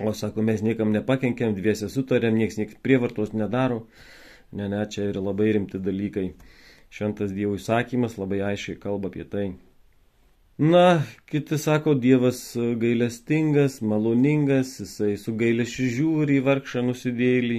O 0.02 0.10
sako, 0.10 0.42
mes 0.42 0.64
niekam 0.66 0.90
nepakenkėm, 0.90 1.54
dviese 1.54 1.86
sutarėm, 1.86 2.34
nieks 2.34 2.58
nieks 2.58 2.74
prievartos 2.82 3.30
nedaro, 3.30 3.84
Ne, 4.54 4.68
ne, 4.68 4.84
čia 4.86 5.08
yra 5.10 5.20
labai 5.20 5.52
rimti 5.56 5.80
dalykai. 5.82 6.28
Šventas 6.94 7.32
Dievo 7.34 7.56
įsakymas 7.58 8.14
labai 8.20 8.38
aiškiai 8.52 8.78
kalba 8.78 9.10
apie 9.10 9.24
tai. 9.30 9.46
Na, 10.58 11.02
kiti 11.26 11.58
sako, 11.58 11.94
Dievas 11.94 12.56
gailestingas, 12.78 13.80
maloningas, 13.82 14.76
jisai 14.78 15.16
su 15.18 15.34
gailėšiu 15.34 15.88
žiūri 15.96 16.36
į 16.38 16.44
vargšą 16.46 16.84
nusidėlį. 16.86 17.56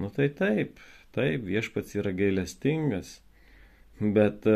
Nu 0.00 0.08
tai 0.14 0.30
taip, 0.32 0.80
taip, 1.12 1.44
viešpats 1.44 1.92
yra 2.00 2.14
gailestingas. 2.16 3.18
Bet, 4.00 4.48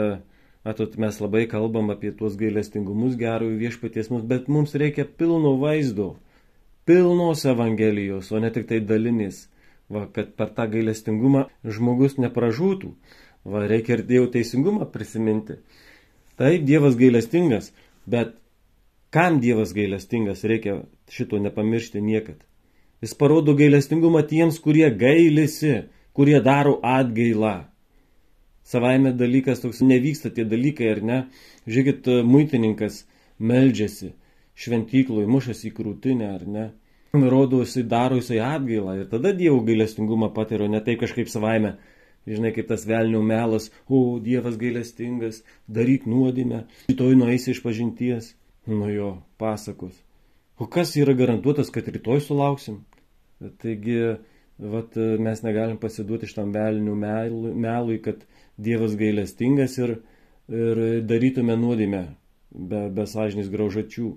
atot, 0.65 0.97
mes 0.97 1.21
labai 1.21 1.45
kalbam 1.51 1.93
apie 1.93 2.15
tuos 2.17 2.39
gailestingumus 2.41 3.19
gerųjų 3.21 3.61
viešpaties 3.67 4.09
mums, 4.15 4.25
bet 4.25 4.49
mums 4.49 4.73
reikia 4.73 5.05
pilno 5.05 5.59
vaizdo, 5.61 6.15
pilnos 6.89 7.45
evangelijos, 7.45 8.33
o 8.33 8.41
ne 8.41 8.49
tik 8.55 8.65
tai 8.73 8.81
dalinis 8.81 9.45
va, 9.93 10.07
kad 10.09 10.33
per 10.41 10.57
tą 10.57 10.71
gailestingumą 10.73 11.51
žmogus 11.65 12.17
nepražūtų. 12.17 12.95
Va, 13.47 13.67
reikia 13.69 13.99
ir 13.99 14.09
Dievo 14.09 14.33
teisingumą 14.33 14.89
prisiminti. 14.91 15.61
Taip, 16.37 16.67
Dievas 16.69 16.97
gailestingas, 17.01 17.71
bet 18.07 18.35
Kam 19.11 19.41
Dievas 19.41 19.73
gailestingas, 19.73 20.43
reikia 20.45 20.83
šito 21.09 21.39
nepamiršti 21.41 22.03
niekad. 22.05 22.43
Jis 23.01 23.15
parodo 23.15 23.55
gailestingumą 23.57 24.21
tiems, 24.29 24.59
kurie 24.61 24.89
gailisi, 24.91 25.87
kurie 26.17 26.41
daro 26.45 26.79
atgailą. 26.85 27.55
Savaime 28.67 29.13
dalykas 29.15 29.63
toks 29.63 29.81
nevyksta 29.81 30.33
tie 30.35 30.45
dalykai, 30.49 30.89
ar 30.97 31.03
ne? 31.11 31.19
Žiūrėkit, 31.71 32.09
muitininkas 32.27 33.05
meldžiasi 33.39 34.11
šventyklui, 34.59 35.27
mušasi 35.31 35.71
į 35.71 35.75
krūtinę, 35.77 36.33
ar 36.35 36.47
ne? 36.51 36.67
Rodo, 37.17 37.63
jisai 37.63 37.85
daro 37.89 38.19
jisai 38.19 38.41
atgailą 38.45 38.99
ir 39.01 39.07
tada 39.13 39.33
Dievo 39.37 39.61
gailestingumą 39.65 40.33
patiria, 40.35 40.69
ne 40.69 40.83
taip 40.85 41.01
kažkaip 41.05 41.31
savaime. 41.33 41.77
Žinai, 42.27 42.51
kaip 42.57 42.67
tas 42.71 42.83
velnių 42.89 43.21
melas, 43.23 43.69
o 43.87 44.19
Dievas 44.23 44.57
gailestingas, 44.59 45.45
daryk 45.71 46.09
nuodėmę, 46.11 46.65
rytoj 46.91 47.15
nueisi 47.21 47.53
iš 47.53 47.63
pažinties 47.63 48.33
nuo 48.67 48.89
jo 48.91 49.11
pasakos. 49.39 49.95
O 50.59 50.67
kas 50.67 50.97
yra 50.99 51.15
garantuotas, 51.15 51.71
kad 51.71 51.87
rytoj 51.87 52.25
sulauksim? 52.25 52.81
Taigi, 53.63 53.99
vat, 54.59 54.97
mes 54.97 55.43
negalim 55.45 55.79
pasiduoti 55.79 56.27
šitam 56.31 56.51
velnių 56.57 56.97
melui, 56.99 58.01
kad 58.03 58.25
Dievas 58.57 58.97
gailestingas 58.97 59.77
ir, 59.79 59.99
ir 60.49 60.81
darytume 61.05 61.55
nuodėmę 61.61 62.07
be, 62.51 62.87
be 62.97 63.05
sąžinės 63.07 63.51
graužačių. 63.53 64.15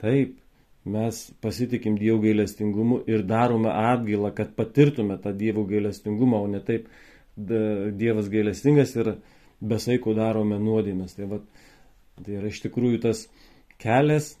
Taip, 0.00 0.38
mes 0.84 1.32
pasitikim 1.40 1.96
Dievo 1.98 2.20
gailestingumu 2.20 3.00
ir 3.08 3.24
darome 3.24 3.70
atgailą, 3.72 4.34
kad 4.36 4.52
patirtume 4.56 5.16
tą 5.22 5.32
Dievo 5.36 5.64
gailestingumą, 5.68 6.42
o 6.44 6.48
ne 6.48 6.60
taip 6.60 6.88
Dievas 7.36 8.28
gailestingas 8.30 8.94
ir 8.96 9.14
besaiko 9.64 10.14
darome 10.14 10.58
nuodėmės. 10.60 11.16
Tai, 11.16 11.30
va, 11.32 11.40
tai 12.20 12.36
yra 12.38 12.52
iš 12.52 12.60
tikrųjų 12.66 13.00
tas 13.06 13.24
kelias 13.80 14.34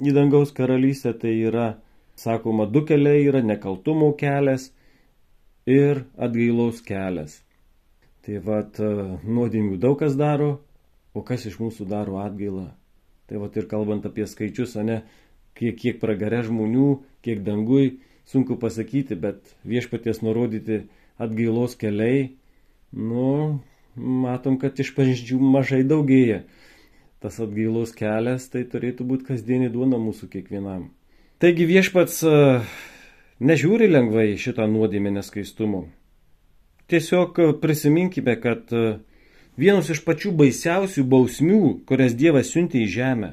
į 0.00 0.14
dangaus 0.14 0.54
karalystę, 0.54 1.12
tai 1.18 1.34
yra, 1.50 1.74
sakoma, 2.18 2.66
du 2.70 2.84
keliai 2.86 3.26
yra 3.26 3.42
nekaltumo 3.44 4.12
kelias 4.18 4.70
ir 5.68 6.04
atgailaus 6.16 6.80
kelias. 6.86 7.40
Tai 8.24 8.40
vad, 8.44 8.78
nuodėmių 9.24 9.78
daug 9.82 9.98
kas 10.00 10.16
daro, 10.18 10.58
o 11.12 11.24
kas 11.26 11.46
iš 11.48 11.58
mūsų 11.60 11.88
daro 11.90 12.20
atgailą. 12.22 12.68
Tai 13.28 13.40
vad 13.42 13.56
ir 13.58 13.66
kalbant 13.68 14.06
apie 14.08 14.26
skaičius, 14.28 14.76
ne, 14.86 15.02
kiek, 15.58 15.76
kiek 15.78 15.98
pragare 16.02 16.42
žmonių, 16.46 16.90
kiek 17.26 17.42
dangui, 17.46 17.98
sunku 18.28 18.58
pasakyti, 18.60 19.16
bet 19.18 19.56
viešpaties 19.68 20.22
nurodyti 20.22 20.84
atgailos 21.18 21.74
keliai, 21.78 22.34
nu, 22.92 23.60
matom, 23.98 24.58
kad 24.60 24.78
iš 24.78 24.92
pavyzdžių 24.96 25.40
mažai 25.42 25.82
daugėja. 25.88 26.44
Tas 27.18 27.40
atgailos 27.42 27.90
kelias 27.98 28.46
tai 28.52 28.62
turėtų 28.70 29.06
būti 29.08 29.32
kasdienį 29.32 29.72
duona 29.74 29.98
mūsų 29.98 30.28
kiekvienam. 30.30 30.90
Taigi 31.42 31.66
viešpats 31.66 32.20
e, 32.26 32.34
nežiūri 33.42 33.88
lengvai 33.90 34.36
šitą 34.38 34.68
nuodėmę 34.70 35.10
neskaistumo. 35.16 35.88
Tiesiog 36.88 37.40
prisiminkime, 37.62 38.36
kad 38.38 38.70
e, 38.70 39.00
vienas 39.58 39.90
iš 39.90 40.04
pačių 40.06 40.32
baisiausių 40.38 41.04
bausmių, 41.10 41.62
kurias 41.90 42.14
Dievas 42.18 42.54
siuntė 42.54 42.84
į 42.84 42.92
žemę, 42.94 43.32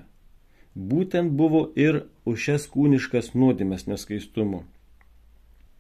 būtent 0.74 1.34
buvo 1.38 1.68
ir 1.78 2.04
už 2.26 2.48
šias 2.48 2.68
kūniškas 2.74 3.34
nuodėmės 3.38 3.86
neskaistumo. 3.90 4.64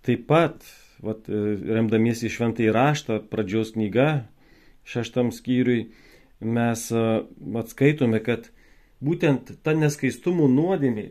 Taip 0.06 0.28
pat, 0.30 0.66
vat, 1.02 1.26
e, 1.30 1.58
remdamiesi 1.78 2.30
šventai 2.30 2.70
raštą, 2.74 3.20
pradžios 3.32 3.74
knyga, 3.74 4.28
šeštam 4.86 5.32
skyriui, 5.34 5.90
mes 6.40 6.88
e, 6.94 7.06
atskaitome, 7.62 8.22
kad 8.24 8.52
būtent 9.02 9.56
ta 9.66 9.74
neskaistumo 9.74 10.48
nuodėmė 10.52 11.10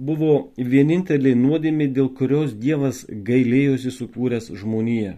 buvo 0.00 0.34
vienintelė 0.56 1.34
nuodėmė, 1.36 1.90
dėl 1.96 2.08
kurios 2.16 2.54
Dievas 2.56 3.02
gailėjosi 3.10 3.92
sukūręs 3.92 4.48
žmoniją. 4.62 5.16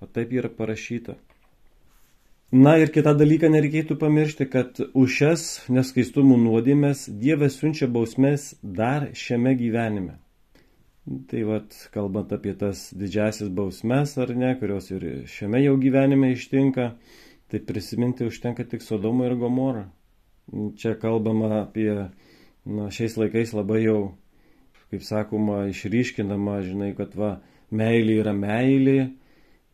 O 0.00 0.06
taip 0.06 0.32
yra 0.32 0.48
parašyta. 0.48 1.18
Na 2.52 2.78
ir 2.80 2.88
kitą 2.88 3.12
dalyką 3.12 3.50
nereikėtų 3.52 3.98
pamiršti, 4.00 4.46
kad 4.48 4.78
už 4.96 5.16
šias 5.18 5.42
neskaistumų 5.68 6.38
nuodėmės 6.40 7.02
Dievas 7.20 7.58
siunčia 7.60 7.84
bausmės 7.92 8.54
dar 8.62 9.10
šiame 9.12 9.52
gyvenime. 9.58 10.14
Tai 11.28 11.42
vad, 11.44 11.76
kalbant 11.92 12.32
apie 12.32 12.54
tas 12.56 12.86
didžiasis 12.96 13.52
bausmes 13.52 14.16
ar 14.16 14.32
ne, 14.32 14.54
kurios 14.56 14.88
ir 14.88 15.04
šiame 15.28 15.60
jau 15.60 15.76
gyvenime 15.76 16.32
ištinka, 16.32 16.88
tai 17.52 17.60
prisiminti 17.68 18.24
užtenka 18.24 18.64
tik 18.64 18.80
Sodomą 18.80 19.28
ir 19.28 19.36
Gomorą. 19.36 19.84
Čia 20.80 20.96
kalbama 20.96 21.52
apie, 21.66 22.08
na, 22.64 22.88
šiais 22.88 23.20
laikais 23.20 23.52
labai 23.52 23.84
jau, 23.84 24.00
kaip 24.88 25.04
sakoma, 25.04 25.66
išryškinama, 25.68 26.62
žinai, 26.64 26.94
kad 26.96 27.12
va, 27.12 27.42
meilė 27.68 28.22
yra 28.24 28.32
meilė, 28.32 29.00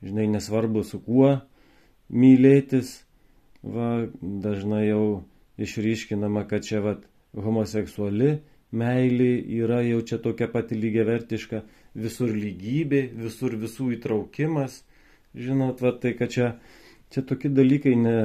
žinai, 0.02 0.26
nesvarbu 0.34 0.82
su 0.82 0.98
kuo 1.06 1.36
mylėtis, 2.12 2.96
va, 3.62 4.06
dažnai 4.20 4.88
jau 4.88 5.04
išryškinama, 5.60 6.44
kad 6.50 6.66
čia 6.66 6.82
va, 6.84 6.98
homoseksuali 7.34 8.38
meilė 8.74 9.30
yra 9.62 9.80
jau 9.86 10.02
čia 10.06 10.18
tokia 10.22 10.48
pati 10.50 10.76
lygiavertiška, 10.78 11.62
visur 11.94 12.32
lygybė, 12.34 13.06
visur 13.14 13.54
visų 13.58 13.92
įtraukimas. 13.98 14.82
Žinot, 15.34 15.82
va, 15.82 15.94
tai 15.98 16.14
kad 16.18 16.32
čia, 16.34 16.48
čia 17.14 17.24
tokie 17.26 17.50
dalykai 17.54 17.94
ne, 17.98 18.16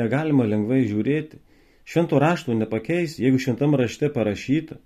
negalima 0.00 0.48
lengvai 0.48 0.82
žiūrėti. 0.88 1.40
Švento 1.86 2.18
rašto 2.18 2.56
nepakeis, 2.56 3.20
jeigu 3.22 3.38
šventam 3.38 3.76
rašte 3.78 4.10
parašyta, 4.12 4.80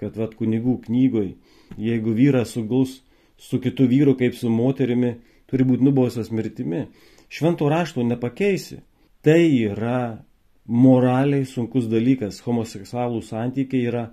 kad 0.00 0.16
vad 0.16 0.36
kunigų 0.38 0.76
knygoj, 0.86 1.32
jeigu 1.80 2.14
vyras 2.16 2.54
suguls 2.54 3.00
su 3.40 3.58
kitu 3.60 3.88
vyru 3.90 4.14
kaip 4.20 4.36
su 4.38 4.52
moterimi, 4.52 5.16
turi 5.50 5.66
būti 5.66 5.84
nubausas 5.84 6.30
mirtimi 6.30 6.86
švento 7.30 7.68
rašto 7.70 8.02
nepakeisi. 8.02 8.82
Tai 9.24 9.40
yra 9.70 10.24
moraliai 10.66 11.46
sunkus 11.46 11.86
dalykas. 11.90 12.40
Homoseksualų 12.44 13.22
santykiai 13.24 13.86
yra 13.90 14.04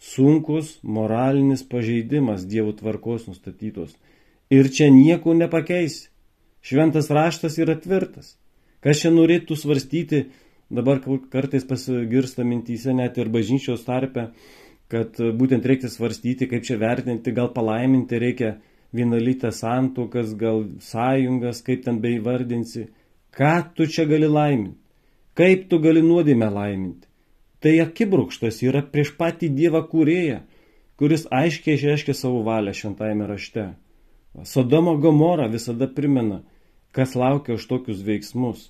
sunkus 0.00 0.78
moralinis 0.82 1.64
pažeidimas 1.68 2.46
Dievo 2.48 2.72
tvarkos 2.76 3.28
nustatytos. 3.28 3.94
Ir 4.50 4.70
čia 4.72 4.90
nieko 4.92 5.34
nepakeisi. 5.36 6.10
Šventas 6.64 7.10
raštas 7.12 7.58
yra 7.60 7.76
tvirtas. 7.76 8.36
Kas 8.84 9.00
čia 9.00 9.10
norėtų 9.12 9.56
svarstyti, 9.56 10.26
dabar 10.72 11.00
kartais 11.32 11.64
pasigirsta 11.68 12.44
mintyse 12.44 12.92
net 12.96 13.18
ir 13.20 13.30
bažnyčios 13.32 13.84
tarpe, 13.84 14.30
kad 14.92 15.16
būtent 15.16 15.64
reikia 15.64 15.88
svarstyti, 15.92 16.48
kaip 16.48 16.64
čia 16.64 16.76
vertinti, 16.80 17.32
gal 17.36 17.50
palaiminti 17.52 18.20
reikia 18.20 18.54
vienalytės 18.94 19.60
santokas, 19.64 20.34
gal 20.38 20.64
sąjungas, 20.82 21.62
kaip 21.66 21.84
ten 21.86 22.00
beivardinsi. 22.02 22.88
Ką 23.34 23.54
tu 23.74 23.88
čia 23.90 24.06
gali 24.06 24.28
laiminti? 24.30 24.78
Kaip 25.34 25.66
tu 25.70 25.80
gali 25.82 26.02
nuodėmę 26.04 26.48
laiminti? 26.54 27.08
Tai 27.64 27.72
akibrukštas 27.82 28.60
yra 28.62 28.84
prieš 28.86 29.14
patį 29.18 29.48
Dievą 29.56 29.80
kūrėją, 29.90 30.42
kuris 31.00 31.24
aiškiai 31.32 31.74
išreiškia 31.78 32.14
savo 32.14 32.44
valią 32.46 32.74
šventajame 32.76 33.26
rašte. 33.26 33.64
Sodoma 34.46 34.94
Gomora 35.00 35.48
visada 35.50 35.88
primena, 35.90 36.42
kas 36.94 37.14
laukia 37.18 37.56
už 37.58 37.66
tokius 37.70 38.02
veiksmus. 38.06 38.68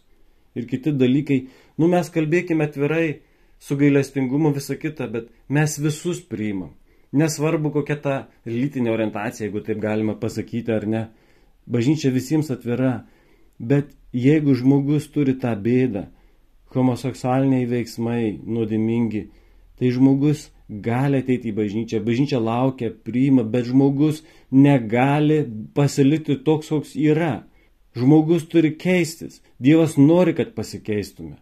Ir 0.55 0.69
kiti 0.71 0.93
dalykai, 0.95 1.41
nu 1.81 1.89
mes 1.91 2.09
kalbėkime 2.15 2.69
atvirai, 2.69 3.21
su 3.59 3.77
gailestingumu 3.81 4.53
visą 4.55 4.77
kitą, 4.81 5.09
bet 5.11 5.29
mes 5.49 5.77
visus 5.81 6.21
priimam. 6.23 6.73
Nesvarbu, 7.15 7.71
kokia 7.77 7.97
ta 8.03 8.15
lytinė 8.49 8.91
orientacija, 8.91 9.47
jeigu 9.47 9.63
taip 9.63 9.79
galima 9.83 10.17
pasakyti 10.19 10.73
ar 10.75 10.87
ne. 10.91 11.05
Bažnyčia 11.71 12.11
visiems 12.15 12.51
atvira. 12.51 13.05
Bet 13.59 13.93
jeigu 14.11 14.57
žmogus 14.59 15.07
turi 15.15 15.37
tą 15.39 15.53
bėdą, 15.55 16.09
homoseksualiniai 16.75 17.69
veiksmai 17.71 18.41
nuodimingi, 18.43 19.29
tai 19.79 19.93
žmogus 19.95 20.49
gali 20.69 21.21
ateiti 21.23 21.53
į 21.53 21.57
bažnyčią, 21.61 22.03
bažnyčia 22.03 22.41
laukia, 22.43 22.91
priima, 22.91 23.45
bet 23.47 23.69
žmogus 23.71 24.23
negali 24.51 25.45
pasilikti 25.77 26.41
toks, 26.43 26.73
koks 26.75 26.95
yra. 26.99 27.45
Žmogus 27.95 28.49
turi 28.51 28.73
keistis. 28.75 29.39
Dievas 29.63 29.95
nori, 30.01 30.35
kad 30.35 30.55
pasikeistume. 30.57 31.37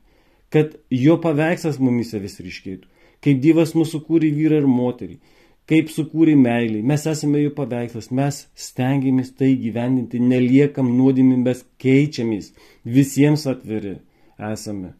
Kad 0.52 0.76
jo 0.92 1.16
paveikslas 1.16 1.78
mumise 1.80 2.20
vis 2.20 2.36
ryškėtų. 2.44 2.90
Kaip 3.24 3.38
Dievas 3.40 3.72
mūsų 3.78 4.02
kūrė 4.04 4.28
vyrą 4.36 4.58
ir 4.60 4.66
moterį 4.68 5.16
kaip 5.72 5.88
sukūrė 5.88 6.34
meilį, 6.36 6.82
mes 6.84 7.06
esame 7.08 7.40
jų 7.40 7.54
paveikslas, 7.56 8.10
mes 8.12 8.42
stengiamės 8.60 9.30
tai 9.38 9.54
gyvendinti, 9.56 10.18
neliekam 10.20 10.90
nuodėmėmis, 10.98 11.62
keičiamės, 11.80 12.50
visiems 12.84 13.46
atviri 13.48 13.94
esame. 14.52 14.92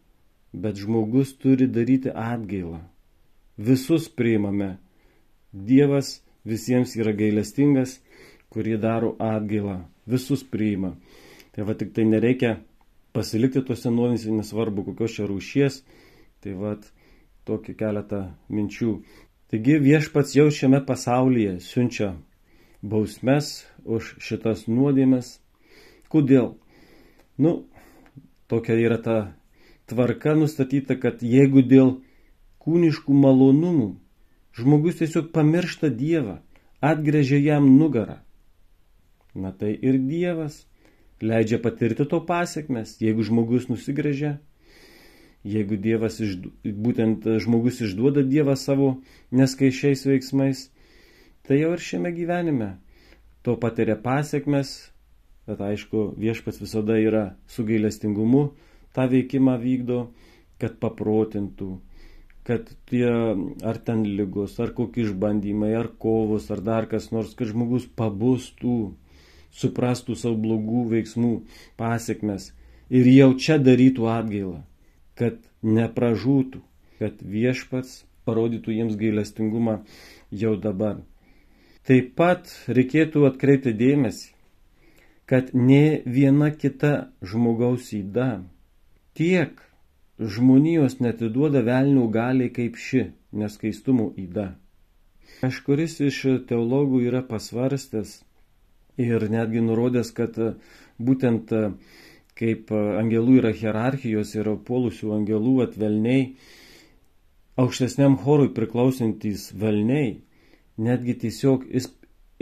Bet 0.53 0.81
žmogus 0.81 1.35
turi 1.37 1.67
daryti 1.69 2.09
atgailą. 2.09 2.79
Visus 3.57 4.07
priimame. 4.09 4.79
Dievas 5.53 6.23
visiems 6.45 6.95
yra 6.97 7.13
gailestingas, 7.13 7.99
kurie 8.49 8.79
daro 8.81 9.13
atgailą. 9.21 9.83
Visus 10.09 10.41
priima. 10.41 10.95
Tai 11.53 11.69
va 11.69 11.77
tik 11.77 11.93
tai 11.93 12.07
nereikia 12.09 12.55
pasilikti 13.13 13.61
tuose 13.61 13.93
nuodėmėse, 13.93 14.33
nesvarbu 14.33 14.87
kokios 14.89 15.19
čia 15.19 15.29
rūšies. 15.29 15.83
Tai 16.41 16.57
va 16.57 16.73
tokį 17.45 17.77
keletą 17.77 18.23
minčių. 18.49 18.97
Taigi 19.53 19.75
viešpats 19.77 20.31
jau 20.33 20.47
šiame 20.49 20.79
pasaulyje 20.81 21.59
siunčia 21.61 22.07
bausmes 22.81 23.49
už 23.85 24.07
šitas 24.17 24.63
nuodėmes. 24.65 25.27
Kodėl? 26.09 26.55
Nu, 27.37 27.51
tokia 28.49 28.79
yra 28.81 28.97
ta 28.97 29.17
tvarka 29.85 30.33
nustatyta, 30.39 30.97
kad 30.97 31.21
jeigu 31.21 31.61
dėl 31.61 31.91
kūniškų 32.65 33.13
malonumų 33.13 33.91
žmogus 34.57 34.97
tiesiog 35.03 35.29
pamiršta 35.37 35.93
Dievą, 36.01 36.39
atgrėžia 36.81 37.37
jam 37.37 37.69
nugarą, 37.77 38.23
na 39.37 39.53
tai 39.53 39.75
ir 39.77 40.01
Dievas 40.01 40.63
leidžia 41.21 41.61
patirti 41.61 42.09
to 42.09 42.23
pasiekmes, 42.25 42.97
jeigu 43.05 43.21
žmogus 43.29 43.69
nusigrėžia, 43.69 44.39
jeigu 45.43 45.77
Dievas, 45.79 46.19
išdu, 46.23 46.51
būtent 46.63 47.27
žmogus 47.43 47.81
išduoda 47.83 48.23
Dievą 48.27 48.55
savo 48.59 48.97
neskaišiais 49.35 50.05
veiksmais, 50.07 50.67
tai 51.47 51.59
jau 51.61 51.73
ir 51.75 51.83
šiame 51.83 52.13
gyvenime. 52.15 52.77
To 53.43 53.57
patiria 53.59 53.97
pasiekmes, 53.99 54.75
bet 55.47 55.59
aišku, 55.59 56.13
viešpats 56.19 56.61
visada 56.63 56.95
yra 56.99 57.33
su 57.51 57.65
gailestingumu, 57.67 58.53
tą 58.95 59.09
veikimą 59.11 59.57
vykdo, 59.59 60.05
kad 60.61 60.77
paprotintų, 60.79 61.73
kad 62.47 62.69
tie 62.87 63.09
ar 63.67 63.79
ten 63.83 64.05
lygos, 64.07 64.55
ar 64.63 64.71
kokie 64.75 65.03
išbandymai, 65.03 65.73
ar 65.75 65.91
kovos, 65.99 66.49
ar 66.55 66.63
dar 66.63 66.87
kas 66.91 67.09
nors, 67.11 67.35
kad 67.35 67.51
žmogus 67.51 67.89
pabustų, 67.99 68.93
suprastų 69.53 70.15
savo 70.17 70.39
blogų 70.43 70.87
veiksmų 70.95 71.33
pasiekmes 71.79 72.51
ir 72.93 73.09
jau 73.11 73.33
čia 73.37 73.59
darytų 73.61 74.07
atgailą, 74.09 74.61
kad 75.19 75.39
nepražūtų, 75.63 76.61
kad 76.99 77.19
viešpats 77.21 78.03
parodytų 78.27 78.77
jiems 78.77 78.95
gailestingumą 78.99 79.79
jau 80.31 80.55
dabar. 80.59 81.01
Taip 81.83 82.13
pat 82.15 82.47
reikėtų 82.71 83.25
atkreipti 83.27 83.73
dėmesį, 83.75 84.31
kad 85.27 85.51
ne 85.53 86.01
viena 86.05 86.49
kita 86.55 86.93
žmogaus 87.21 87.91
įda 87.97 88.43
tiek 89.19 89.59
žmonijos 90.19 90.99
netiduoda 91.03 91.63
velnių 91.67 92.05
galiai 92.13 92.51
kaip 92.55 92.77
ši 92.79 93.07
neskaistumų 93.41 94.13
įda. 94.25 94.53
Kažkuris 95.41 95.97
iš 96.07 96.19
teologų 96.49 97.01
yra 97.09 97.23
pasvarstęs 97.27 98.21
ir 99.01 99.25
netgi 99.33 99.63
nurodęs, 99.65 100.11
kad 100.15 100.37
būtent 101.01 101.51
kaip 102.39 102.71
angelų 102.73 103.39
yra 103.41 103.53
hierarchijos 103.53 104.33
ir 104.35 104.49
puolusių 104.67 105.13
angelų 105.19 105.55
atvelniai, 105.67 106.33
aukštesniam 107.61 108.17
chorui 108.17 108.49
priklausantys 108.53 109.51
velniai, 109.53 110.23
netgi 110.81 111.13
tiesiog 111.25 111.67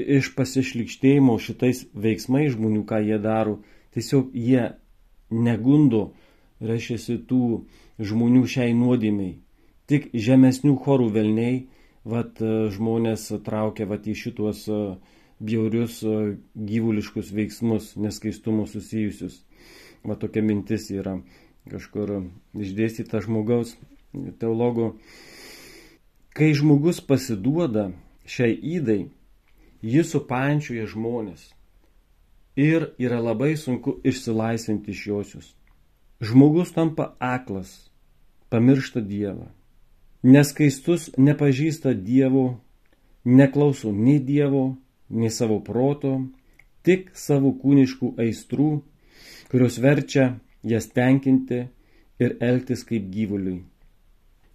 iš 0.01 0.32
pasišlikštėjimo 0.38 1.36
šitais 1.43 1.86
veiksmais 1.93 2.56
žmonių, 2.56 2.86
ką 2.88 3.01
jie 3.04 3.19
daro, 3.19 3.60
tiesiog 3.95 4.32
jie 4.32 4.71
negundo 5.32 6.12
reiškiasi 6.63 7.19
tų 7.27 7.43
žmonių 7.99 8.45
šiai 8.47 8.75
nuodėmiai. 8.77 9.38
Tik 9.91 10.12
žemesnių 10.15 10.77
chorų 10.86 11.10
velniai, 11.12 11.65
vat 12.08 12.39
žmonės 12.39 13.27
traukia 13.45 13.86
vat 13.89 14.08
į 14.08 14.15
šitos 14.17 14.63
bjaurius 15.41 15.99
gyvuliškus 16.56 17.32
veiksmus, 17.36 17.95
neskaistumus 17.99 18.77
susijusius. 18.77 19.41
Va 20.08 20.18
tokia 20.18 20.42
mintis 20.42 20.90
yra 20.94 21.20
kažkur 21.70 22.18
išdėstyta 22.58 23.22
žmogaus 23.22 23.76
teologo. 24.42 24.96
Kai 26.34 26.54
žmogus 26.58 27.02
pasiduoda 27.04 27.92
šiai 28.26 28.56
įdai, 28.78 29.02
jis 29.84 30.14
supančioja 30.14 30.88
žmonės 30.90 31.52
ir 32.56 32.92
yra 33.00 33.20
labai 33.22 33.56
sunku 33.58 34.00
išsilaisvinti 34.04 34.92
iš 34.92 35.08
josius. 35.08 35.48
Žmogus 36.22 36.72
tampa 36.72 37.16
aklas, 37.20 37.90
pamiršta 38.50 39.02
Dievą. 39.02 39.50
Neskaistus 40.24 41.10
nepažįsta 41.18 41.96
Dievo, 41.98 42.62
neklauso 43.26 43.92
nei 43.92 44.20
Dievo, 44.20 44.78
nei 45.10 45.32
savo 45.34 45.60
proto, 45.66 46.28
tik 46.86 47.10
savo 47.18 47.56
kūniškų 47.58 48.14
aistrų, 48.22 48.70
kurios 49.52 49.78
verčia 49.84 50.30
jas 50.64 50.88
tenkinti 50.96 51.66
ir 52.24 52.38
elgtis 52.40 52.86
kaip 52.88 53.10
gyvuliui. 53.12 53.58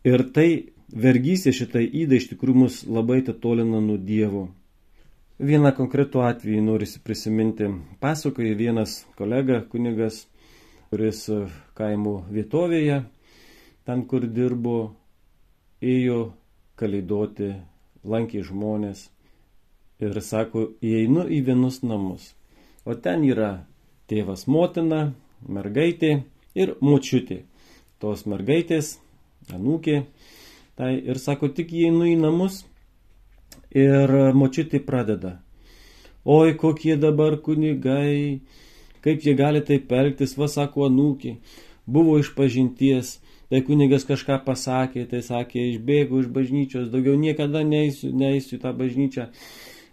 Ir 0.07 0.23
tai 0.33 0.49
vergysė 1.07 1.53
šitai 1.53 1.83
įdai 2.03 2.21
iš 2.23 2.31
tikrųjų 2.31 2.63
mus 2.63 2.79
labai 2.87 3.21
tolina 3.27 3.81
nuo 3.83 3.99
Dievo. 3.99 4.47
Vieną 5.37 5.75
konkretų 5.77 6.23
atvejį 6.25 6.63
norisi 6.65 7.03
prisiminti. 7.05 7.69
Pasakoja 8.01 8.55
vienas 8.57 9.03
kolega, 9.19 9.61
kunigas, 9.69 10.23
kuris 10.89 11.27
e, 11.29 11.43
kaimo 11.77 12.23
vietovėje, 12.33 13.03
ten 13.85 14.07
kur 14.09 14.25
dirbo, 14.25 14.95
ėjo 15.83 16.33
kalėdoti, 16.81 17.53
lankė 18.05 18.47
žmonės 18.49 19.11
ir 20.01 20.17
sako, 20.23 20.71
įeinu 20.81 21.27
į 21.29 21.43
vienus 21.51 21.83
namus. 21.83 22.33
O 22.89 22.95
ten 22.95 23.27
yra 23.29 23.67
tėvas 24.11 24.47
motina, 24.47 25.13
mergaitė 25.49 26.13
ir 26.57 26.75
močiutė. 26.81 27.43
Tos 28.01 28.27
mergaitės, 28.29 28.97
anūkė, 29.55 30.03
tai 30.77 30.93
ir 30.99 31.21
sako, 31.21 31.49
tik 31.49 31.73
įeinu 31.73 32.09
į 32.11 32.17
namus 32.21 32.65
ir 33.73 34.13
močiutė 34.37 34.83
pradeda. 34.85 35.39
Oi, 36.27 36.57
kokie 36.59 36.97
dabar 36.99 37.39
kunigai, 37.39 38.41
kaip 39.05 39.23
jie 39.23 39.37
gali 39.39 39.63
taip 39.63 39.93
elgtis, 39.95 40.35
va 40.39 40.49
sako 40.51 40.89
anūkė, 40.89 41.37
buvo 41.87 42.17
iš 42.19 42.33
pažinties, 42.35 43.17
tai 43.51 43.63
kunigas 43.63 44.05
kažką 44.09 44.41
pasakė, 44.47 45.07
tai 45.11 45.23
sakė, 45.23 45.63
išbėgo 45.77 46.25
iš 46.25 46.33
bažnyčios, 46.35 46.91
daugiau 46.91 47.15
niekada 47.21 47.63
neįsiu, 47.63 48.11
neįsiu 48.11 48.59
tą 48.63 48.75
bažnyčią. 48.75 49.29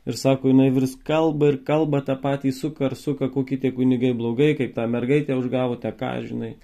Ir 0.03 0.17
sako, 0.19 0.51
jinai 0.51 0.69
vis 0.75 0.97
kalba 1.07 1.53
ir 1.53 1.61
kalba 1.63 2.01
tą 2.03 2.17
patį 2.19 2.51
suka 2.55 2.89
ar 2.89 2.97
suka, 2.99 3.29
kokie 3.31 3.57
tie 3.61 3.71
kunigai 3.71 4.11
blogai, 4.17 4.51
kaip 4.59 4.73
tą 4.75 4.87
mergaitę 4.91 5.37
užgavote, 5.39 5.93
ką 5.99 6.11
žinai, 6.25 6.55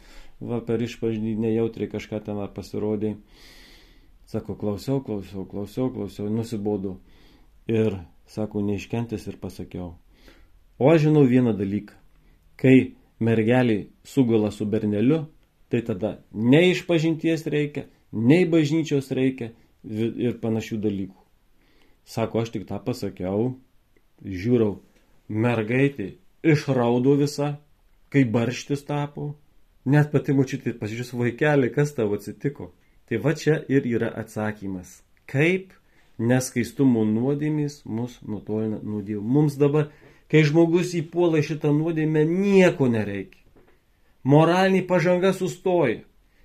va 0.44 0.60
per 0.66 0.84
išpažinį 0.84 1.38
nejautriai 1.46 1.92
kažką 1.92 2.20
ten 2.26 2.42
pasirodė. 2.56 3.16
Sako, 4.30 4.58
klausiau, 4.60 5.00
klausiau, 5.02 5.46
klausiau, 5.48 5.88
klausiau, 5.94 6.28
nusibodu. 6.30 6.98
Ir 7.70 7.96
sako, 8.30 8.62
neiškentęs 8.66 9.26
ir 9.32 9.40
pasakiau. 9.42 9.96
O 10.80 10.92
aš 10.92 11.08
žinau 11.08 11.24
vieną 11.28 11.56
dalyką 11.58 12.00
kai 12.60 12.96
mergelį 13.24 13.80
sugula 14.04 14.52
su 14.52 14.68
berneliu, 14.68 15.24
tai 15.72 15.82
tada 15.86 16.18
nei 16.34 16.74
išpažinties 16.74 17.46
reikia, 17.48 17.88
nei 18.12 18.48
bažnyčios 18.50 19.12
reikia 19.16 19.54
ir 19.84 20.40
panašių 20.44 20.80
dalykų. 20.84 21.19
Sako, 22.10 22.44
aš 22.44 22.54
tik 22.56 22.66
tą 22.70 22.80
pasakiau, 22.86 23.52
žiūrau, 24.26 24.80
mergaitė 25.30 26.16
išraudo 26.42 27.14
visą, 27.20 27.52
kai 28.10 28.26
barštis 28.26 28.82
tapo, 28.88 29.36
net 29.86 30.10
pati 30.14 30.34
mučiutė 30.34 30.74
pasižiūrės 30.80 31.14
vaikelį, 31.22 31.72
kas 31.76 31.94
tavo 31.98 32.18
atsitiko. 32.18 32.72
Tai 33.10 33.22
va 33.22 33.34
čia 33.38 33.60
ir 33.70 33.86
yra 33.90 34.10
atsakymas, 34.22 35.00
kaip 35.30 35.74
neskaistumo 36.18 37.06
nuodėmis 37.10 37.84
mus 37.86 38.18
nutolina 38.26 38.82
nuo 38.82 39.02
Dievo. 39.06 39.24
Mums 39.26 39.56
dabar 39.58 39.90
Kai 40.30 40.44
žmogus 40.46 40.94
įpuola 40.94 41.42
šitą 41.42 41.72
nuodėmę, 41.74 42.22
nieko 42.30 42.86
nereikia. 42.94 43.42
Moralinė 44.30 44.84
pažanga 44.86 45.32
sustoja. 45.34 46.04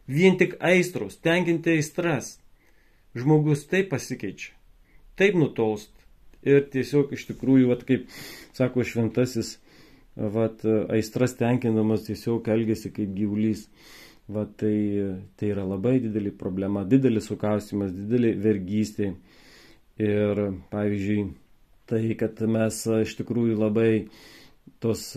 Vien 0.09 0.39
tik 0.41 0.57
aistros, 0.65 1.19
tenkinti 1.21 1.75
aistras. 1.77 2.39
Žmogus 3.17 3.67
taip 3.69 3.91
pasikeičia, 3.93 4.55
taip 5.21 5.37
nutolst. 5.39 5.93
Ir 6.45 6.67
tiesiog 6.69 7.15
iš 7.17 7.25
tikrųjų, 7.31 7.71
vat, 7.71 7.85
kaip 7.89 8.09
sako 8.53 8.85
šventasis, 8.85 9.55
vat, 10.15 10.61
aistras 10.93 11.37
tenkindamas 11.39 12.05
tiesiog 12.09 12.51
elgesi 12.53 12.93
kaip 12.93 13.15
gyvulys. 13.17 13.69
Vat, 14.29 14.55
tai, 14.61 14.77
tai 15.37 15.51
yra 15.53 15.65
labai 15.69 15.99
didelė 16.01 16.33
problema, 16.41 16.85
didelis 16.89 17.29
sukausimas, 17.29 17.93
didelė 17.97 18.35
vergystė. 18.41 19.15
Ir 20.01 20.41
pavyzdžiui, 20.73 21.25
tai 21.89 22.03
kad 22.19 22.41
mes 22.51 22.81
iš 23.05 23.13
tikrųjų 23.21 23.59
labai 23.61 23.91
tos 24.83 25.13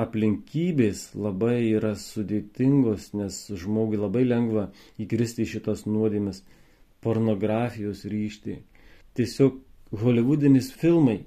aplinkybės 0.00 1.10
labai 1.18 1.72
yra 1.74 1.94
sudėtingos, 1.98 3.10
nes 3.18 3.38
žmogui 3.62 3.98
labai 4.00 4.22
lengva 4.28 4.68
įkristi 5.02 5.44
į 5.44 5.50
šitas 5.56 5.86
nuodėmes, 5.88 6.44
pornografijos 7.04 8.04
ryštį. 8.08 8.60
Tiesiog 9.18 9.58
holivudinis 10.02 10.70
filmai. 10.80 11.24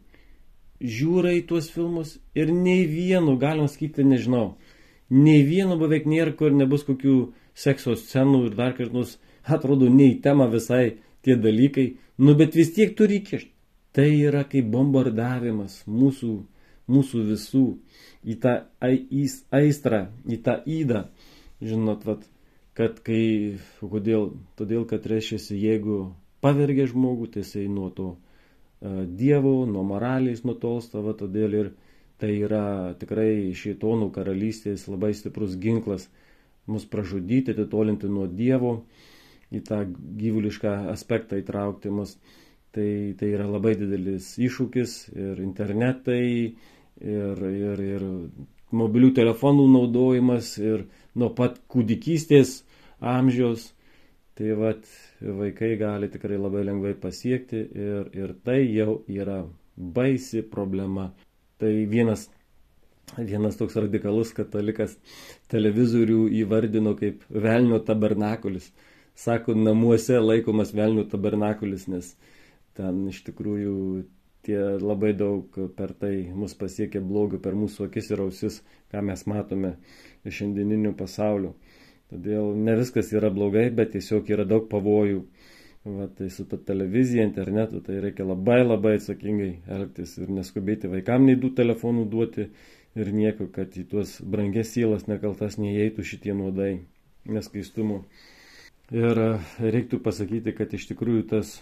Žiūra 0.83 1.33
į 1.37 1.43
tuos 1.47 1.69
filmus 1.71 2.17
ir 2.35 2.51
nei 2.51 2.83
vieno, 2.89 3.37
galima 3.39 3.69
sakyti, 3.71 4.03
nežinau, 4.03 4.57
nei 5.09 5.43
vieno 5.47 5.77
beveik 5.79 6.07
nėra, 6.09 6.33
kur 6.35 6.51
nebus 6.51 6.83
kokių 6.87 7.17
sekso 7.55 7.95
scenų 7.99 8.47
ir 8.49 8.57
dar 8.57 8.75
kartus 8.75 9.17
atrodo 9.43 9.89
ne 9.91 10.09
į 10.11 10.19
temą 10.23 10.49
visai 10.51 10.97
tie 11.23 11.37
dalykai, 11.39 11.93
nu 12.19 12.35
bet 12.39 12.55
vis 12.55 12.73
tiek 12.75 12.95
turi 12.97 13.21
įkišti. 13.21 13.51
Tai 13.93 14.09
yra 14.09 14.41
kaip 14.49 14.71
bombardavimas 14.73 15.83
mūsų, 15.85 16.31
mūsų 16.89 17.19
visų 17.27 17.65
į 18.25 18.39
tą 18.41 18.53
aistrą, 19.53 20.07
į 20.25 20.39
tą 20.41 20.55
įdą. 20.65 21.03
Žinot, 21.63 22.01
vat, 22.07 22.23
kad 22.73 22.97
kai, 23.05 23.59
kodėl, 23.79 24.31
todėl, 24.57 24.87
kad 24.89 25.05
reiškia, 25.07 25.37
jeigu 25.53 25.99
pavergia 26.43 26.89
žmogų, 26.91 27.31
tai 27.33 27.45
jisai 27.45 27.65
nuo 27.71 27.89
to 27.95 28.09
uh, 28.13 29.03
dievo, 29.07 29.63
nuo 29.69 29.85
moralės 29.87 30.43
nutolsta, 30.47 31.01
va, 31.03 31.15
todėl 31.17 31.57
ir 31.61 31.71
tai 32.21 32.35
yra 32.45 32.93
tikrai 32.99 33.51
šeitonų 33.57 34.11
karalystės 34.15 34.85
labai 34.91 35.13
stiprus 35.17 35.57
ginklas 35.59 36.07
mus 36.67 36.85
pražudyti, 36.87 37.51
atitolinti 37.51 38.07
nuo 38.07 38.27
dievo, 38.27 38.77
į 39.53 39.61
tą 39.67 39.83
gyvulišką 40.19 40.75
aspektą 40.93 41.39
įtraukti 41.41 41.91
mus. 41.93 42.15
Tai, 42.73 43.13
tai 43.19 43.27
yra 43.35 43.45
labai 43.45 43.75
didelis 43.77 44.31
iššūkis 44.41 44.93
ir 45.13 45.41
internetai, 45.43 46.55
ir, 46.97 47.43
ir, 47.45 47.83
ir 47.85 48.05
mobilių 48.73 49.11
telefonų 49.19 49.67
naudojimas, 49.75 50.55
ir 50.57 50.87
nuo 51.13 51.29
pat 51.37 51.59
kūdikystės 51.69 52.63
amžiaus. 52.97 53.67
Tai 54.33 54.53
vat 54.57 54.87
vaikai 55.39 55.75
gali 55.77 56.07
tikrai 56.09 56.39
labai 56.41 56.63
lengvai 56.65 56.93
pasiekti 57.01 57.59
ir, 57.87 58.07
ir 58.17 58.31
tai 58.45 58.63
jau 58.73 59.03
yra 59.07 59.43
baisi 59.77 60.41
problema. 60.55 61.11
Tai 61.61 61.73
vienas, 61.91 62.23
vienas 63.17 63.59
toks 63.59 63.77
radikalus 63.77 64.33
katalikas 64.33 64.95
televizorių 65.53 66.17
įvardino 66.41 66.95
kaip 66.97 67.21
velnio 67.29 67.77
tabernakulis. 67.91 68.71
Sako, 69.13 69.53
namuose 69.53 70.17
laikomas 70.17 70.73
velnio 70.73 71.05
tabernakulis, 71.13 71.85
nes 71.93 72.15
ten 72.73 73.03
iš 73.11 73.21
tikrųjų 73.27 73.75
tie 74.43 74.59
labai 74.81 75.13
daug 75.13 75.61
per 75.77 75.93
tai 75.93 76.15
mus 76.33 76.57
pasiekia 76.57 77.03
blogio 77.05 77.37
per 77.39 77.53
mūsų 77.55 77.85
akis 77.87 78.09
ir 78.11 78.25
ausis, 78.25 78.57
ką 78.91 79.05
mes 79.05 79.27
matome 79.29 79.75
iš 80.25 80.41
šiandieninių 80.41 80.95
pasaulių. 80.99 81.53
Todėl 82.13 82.51
ne 82.61 82.75
viskas 82.77 83.09
yra 83.15 83.31
blogai, 83.33 83.69
bet 83.73 83.95
tiesiog 83.95 84.27
yra 84.35 84.45
daug 84.45 84.67
pavojų. 84.69 85.23
Va, 85.83 86.05
tai 86.15 86.29
su 86.31 86.45
ta 86.47 86.59
televizija, 86.61 87.25
internetu, 87.27 87.81
tai 87.83 87.97
reikia 88.03 88.23
labai 88.23 88.61
labai 88.61 88.93
atsakingai 88.99 89.49
elgtis 89.77 90.13
ir 90.21 90.29
neskubėti 90.31 90.91
vaikam 90.91 91.25
nei 91.27 91.35
du 91.35 91.49
telefonų 91.57 92.05
duoti 92.11 92.45
ir 92.95 93.11
nieko, 93.11 93.49
kad 93.51 93.75
į 93.75 93.83
tuos 93.91 94.13
brangės 94.21 94.71
sielas 94.75 95.09
nekaltas 95.09 95.57
neįeitų 95.59 96.05
šitie 96.07 96.37
nuodai 96.37 96.71
neskaistumo. 97.27 98.03
Ir 98.93 99.21
reiktų 99.59 99.99
pasakyti, 100.05 100.53
kad 100.55 100.71
iš 100.77 100.87
tikrųjų 100.93 101.25
tas 101.33 101.57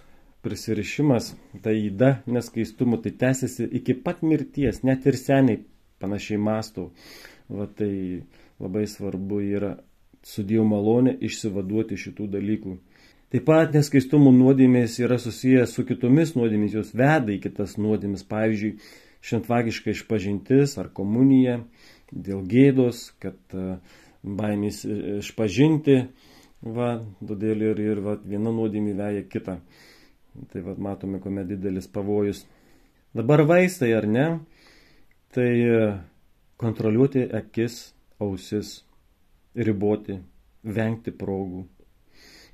prisirišimas, 0.46 1.34
ta 1.64 1.74
įda 1.74 2.18
neskaistumu, 2.30 3.00
tai 3.02 3.16
tęsiasi 3.24 3.72
iki 3.80 3.96
pat 4.06 4.22
mirties, 4.26 4.84
net 4.84 5.08
ir 5.10 5.18
seniai 5.18 5.64
panašiai 6.04 6.42
mastau. 6.42 6.92
Va 7.50 7.66
tai 7.66 7.94
labai 8.62 8.86
svarbu 8.90 9.42
yra 9.46 9.80
su 10.26 10.44
Dievo 10.46 10.66
malonė 10.70 11.16
išsivaduoti 11.26 11.98
šitų 11.98 12.28
dalykų. 12.36 12.78
Taip 13.32 13.46
pat 13.48 13.72
neskaistumų 13.72 14.34
nuodėmės 14.36 14.98
yra 15.00 15.16
susijęs 15.22 15.72
su 15.78 15.86
kitomis 15.88 16.34
nuodėmės, 16.36 16.74
jos 16.76 16.92
veda 16.92 17.32
į 17.32 17.40
kitas 17.46 17.78
nuodėmės, 17.80 18.26
pavyzdžiui, 18.28 18.74
šventvagiška 19.22 19.94
išpažintis 19.94 20.76
ar 20.82 20.90
komunija 20.94 21.62
dėl 22.12 22.42
gėdos, 22.50 23.06
kad 23.24 23.38
e, 23.56 23.78
baimės 24.22 24.82
e, 24.84 24.98
išpažinti, 25.22 25.98
va, 26.76 26.92
todėl 27.24 27.64
ir, 27.70 27.82
ir 27.86 28.04
va, 28.04 28.18
viena 28.20 28.52
nuodėmė 28.52 28.98
veja 29.00 29.24
kitą. 29.32 29.62
Tai 30.52 30.66
vad 30.68 30.80
matome, 30.80 31.20
kuomet 31.24 31.50
didelis 31.50 31.88
pavojus. 31.92 32.46
Dabar 33.16 33.44
vaistai 33.48 33.92
ar 33.96 34.08
ne, 34.08 34.28
tai 35.36 35.50
e, 35.64 35.82
kontroliuoti 36.60 37.26
akis, 37.40 37.94
ausis, 38.22 38.82
riboti, 39.56 40.20
vengti 40.64 41.14
progų, 41.16 41.66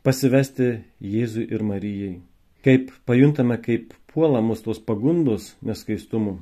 pasivesti 0.07 0.69
Jėzui 1.03 1.47
ir 1.51 1.63
Marijai. 1.63 2.17
Kaip 2.65 2.91
pajuntame, 3.07 3.59
kaip 3.63 3.93
puola 4.11 4.41
mus 4.41 4.63
tos 4.65 4.81
pagundos 4.83 5.53
neskaistumų, 5.61 6.39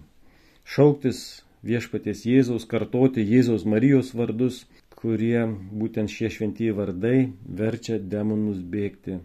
šauktis 0.65 1.21
viešpaties 1.65 2.25
Jėzaus, 2.29 2.65
kartoti 2.69 3.25
Jėzaus 3.25 3.67
Marijos 3.67 4.13
vardus, 4.17 4.63
kurie 4.95 5.45
būtent 5.45 6.09
šie 6.09 6.31
šventieji 6.33 6.73
vardai 6.77 7.17
verčia 7.45 7.99
demonus 7.99 8.63
bėgti 8.63 9.19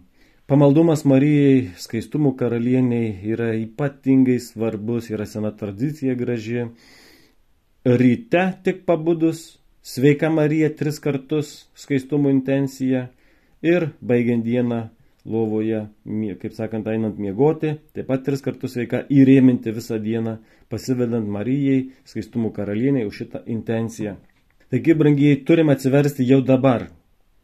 Pamaldumas 0.51 1.05
Marijai, 1.07 1.69
skaistumų 1.79 2.33
karalieniai 2.35 3.13
yra 3.31 3.53
ypatingai 3.55 4.33
svarbus, 4.43 5.05
yra 5.07 5.23
sena 5.23 5.53
tradicija 5.55 6.11
graži. 6.19 6.65
Ryte 7.87 8.41
tik 8.65 8.81
pabudus, 8.83 9.60
sveika 9.81 10.29
Marija 10.29 10.69
tris 10.75 10.99
kartus, 10.99 11.69
skaistumo 11.75 12.29
intencija 12.29 13.07
ir 13.61 13.89
baigiant 14.01 14.45
dieną 14.45 14.81
lovoje, 15.25 15.85
kaip 16.41 16.53
sakant, 16.57 16.87
einant 16.89 17.19
miegoti, 17.21 17.75
taip 17.93 18.07
pat 18.09 18.23
tris 18.25 18.41
kartus 18.41 18.75
sveika 18.75 19.03
įrėminti 19.09 19.73
visą 19.73 19.99
dieną, 20.01 20.39
pasivedant 20.71 21.27
Marijai, 21.29 21.91
skaistumų 22.09 22.51
karalieniai 22.55 23.05
už 23.09 23.21
šitą 23.23 23.43
intenciją. 23.45 24.15
Taigi, 24.71 24.95
brangiai, 24.95 25.41
turime 25.45 25.75
atsiversti 25.75 26.25
jau 26.25 26.39
dabar, 26.41 26.87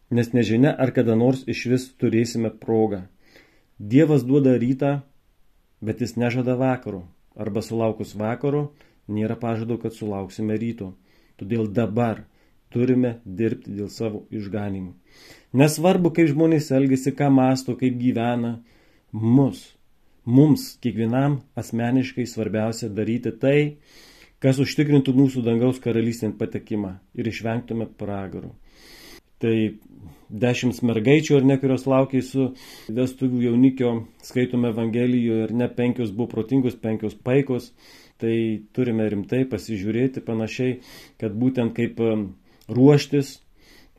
nes 0.09 0.31
nežinia, 0.33 0.71
ar 0.71 0.93
kada 0.95 1.17
nors 1.19 1.43
iš 1.45 1.65
vis 1.69 1.87
turėsime 1.99 2.53
progą. 2.55 3.03
Dievas 3.77 4.23
duoda 4.25 4.55
rytą, 4.57 5.01
bet 5.83 6.01
jis 6.01 6.15
nežada 6.17 6.55
vakaro, 6.57 7.03
arba 7.35 7.61
sulaukus 7.61 8.15
vakaro 8.17 8.71
nėra 9.07 9.35
pažado, 9.37 9.77
kad 9.77 9.93
sulauksime 9.93 10.57
ryto. 10.57 10.95
Todėl 11.37 11.69
dabar 11.69 12.23
turime 12.73 13.17
dirbti 13.25 13.75
dėl 13.77 13.89
savo 13.93 14.25
išganimų. 14.33 14.93
Nesvarbu, 15.57 16.11
kaip 16.15 16.31
žmonės 16.33 16.71
elgesi, 16.75 17.13
ką 17.15 17.29
masto, 17.33 17.77
kaip 17.79 17.95
gyvena, 18.01 18.57
mus, 19.11 19.63
mums, 20.27 20.73
kiekvienam 20.83 21.41
asmeniškai 21.57 22.27
svarbiausia 22.27 22.89
daryti 22.91 23.31
tai, 23.31 23.59
kas 24.43 24.59
užtikrintų 24.61 25.15
mūsų 25.17 25.43
dangaus 25.45 25.79
karalystėn 25.81 26.35
patekimą 26.37 26.97
ir 27.17 27.29
išvengtume 27.31 27.87
pragarų. 27.97 28.51
Tai 29.41 29.55
dešimt 30.27 30.81
mergaičių, 30.85 31.37
ar 31.39 31.47
ne, 31.47 31.57
kurios 31.61 31.85
laukia 31.87 32.21
su 32.25 32.49
vestuvių 32.91 33.43
jaunikio, 33.47 33.93
skaitome 34.25 34.71
Evangelijoje, 34.73 35.47
ir 35.47 35.53
ne 35.55 35.69
penkios 35.71 36.11
buvo 36.11 36.31
protingos, 36.35 36.75
penkios 36.81 37.15
paikos. 37.15 37.71
Tai 38.17 38.35
turime 38.73 39.05
rimtai 39.13 39.43
pasižiūrėti 39.49 40.23
panašiai, 40.25 40.79
kad 41.21 41.35
būtent 41.37 41.75
kaip 41.77 41.99
ruoštis, 42.67 43.35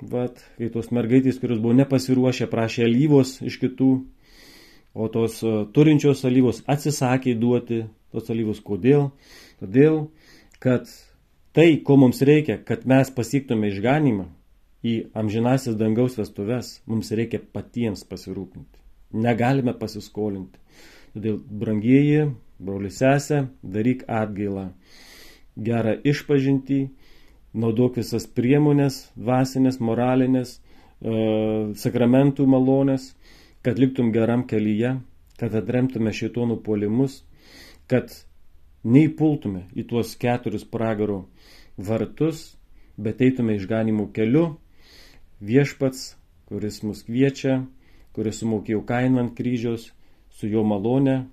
vat, 0.02 0.40
kai 0.58 0.70
tos 0.74 0.90
mergaitės, 0.94 1.38
kurios 1.38 1.60
buvo 1.62 1.76
nepasiruošę, 1.78 2.48
prašė 2.50 2.86
alyvos 2.86 3.38
iš 3.46 3.58
kitų, 3.62 3.90
o 4.98 5.06
tos 5.14 5.38
uh, 5.46 5.60
turinčios 5.74 6.24
alyvos 6.26 6.62
atsisakė 6.66 7.36
duoti 7.38 7.84
tos 8.14 8.30
alyvos. 8.32 8.58
Kodėl? 8.64 9.10
Todėl, 9.60 10.08
kad 10.62 10.90
tai, 11.54 11.76
ko 11.84 11.98
mums 12.00 12.22
reikia, 12.24 12.58
kad 12.58 12.86
mes 12.88 13.10
pasiektume 13.14 13.70
išganimą, 13.72 14.28
į 14.86 14.94
amžinasis 15.18 15.78
dangaus 15.78 16.18
vestuves, 16.18 16.78
mums 16.86 17.10
reikia 17.10 17.40
patiems 17.42 18.04
pasirūpinti. 18.06 18.78
Negalime 19.18 19.74
pasiskolinti. 19.74 20.60
Todėl, 21.14 21.40
brangieji, 21.62 22.28
broli 22.58 22.90
sesė, 22.90 23.46
daryk 23.62 24.04
atgailą. 24.08 24.68
Gerą 25.58 25.96
išpažinti, 26.06 26.88
naudok 27.54 27.98
visas 27.98 28.26
priemonės, 28.26 29.08
dvasinės, 29.18 29.80
moralinės, 29.80 30.58
e, 30.58 31.72
sakramentų 31.74 32.46
malonės, 32.46 33.12
kad 33.62 33.78
liktum 33.78 34.12
geram 34.12 34.46
kelyje, 34.46 34.98
kad 35.38 35.54
atremtume 35.54 36.12
šitonų 36.14 36.60
puolimus, 36.66 37.22
kad 37.90 38.12
neįpultume 38.84 39.66
į 39.74 39.86
tuos 39.90 40.14
keturis 40.18 40.64
pragaro 40.64 41.24
vartus, 41.76 42.56
bet 42.98 43.22
eitume 43.22 43.56
išganimų 43.58 44.10
keliu 44.14 44.46
viešpats, 45.40 46.16
kuris 46.50 46.82
mus 46.82 47.04
kviečia, 47.06 47.62
kuris 48.16 48.40
sumokėjo 48.42 48.82
kainą 48.86 49.22
ant 49.22 49.34
kryžiaus, 49.38 49.92
su 50.34 50.50
jo 50.50 50.64
malone, 50.66 51.28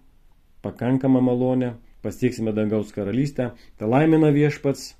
pakankama 0.65 1.21
malone, 1.21 1.75
pasieksime 2.01 2.53
dangaus 2.57 2.91
karalystę. 2.95 3.51
Tai 3.77 3.89
laimina 3.93 4.33
viešpats. 4.33 4.95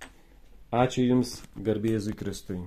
Ačiū 0.76 1.06
Jums, 1.10 1.40
garbėzui 1.58 2.14
Kristui. 2.18 2.60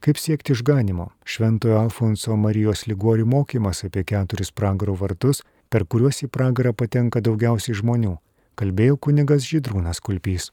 Kaip 0.00 0.16
siekti 0.16 0.54
išganimo? 0.54 1.10
Šventojo 1.28 1.76
Alfonso 1.80 2.36
Marijos 2.40 2.86
Ligorių 2.88 3.26
mokymas 3.28 3.82
apie 3.84 4.04
keturis 4.08 4.52
pragaro 4.56 4.94
vartus, 4.96 5.42
per 5.68 5.84
kuriuos 5.84 6.22
į 6.24 6.30
pragarą 6.32 6.72
patenka 6.72 7.20
daugiausiai 7.20 7.76
žmonių, 7.76 8.14
kalbėjo 8.56 8.96
kunigas 8.96 9.44
Žydrūnas 9.50 10.00
Kulpys. 10.00 10.48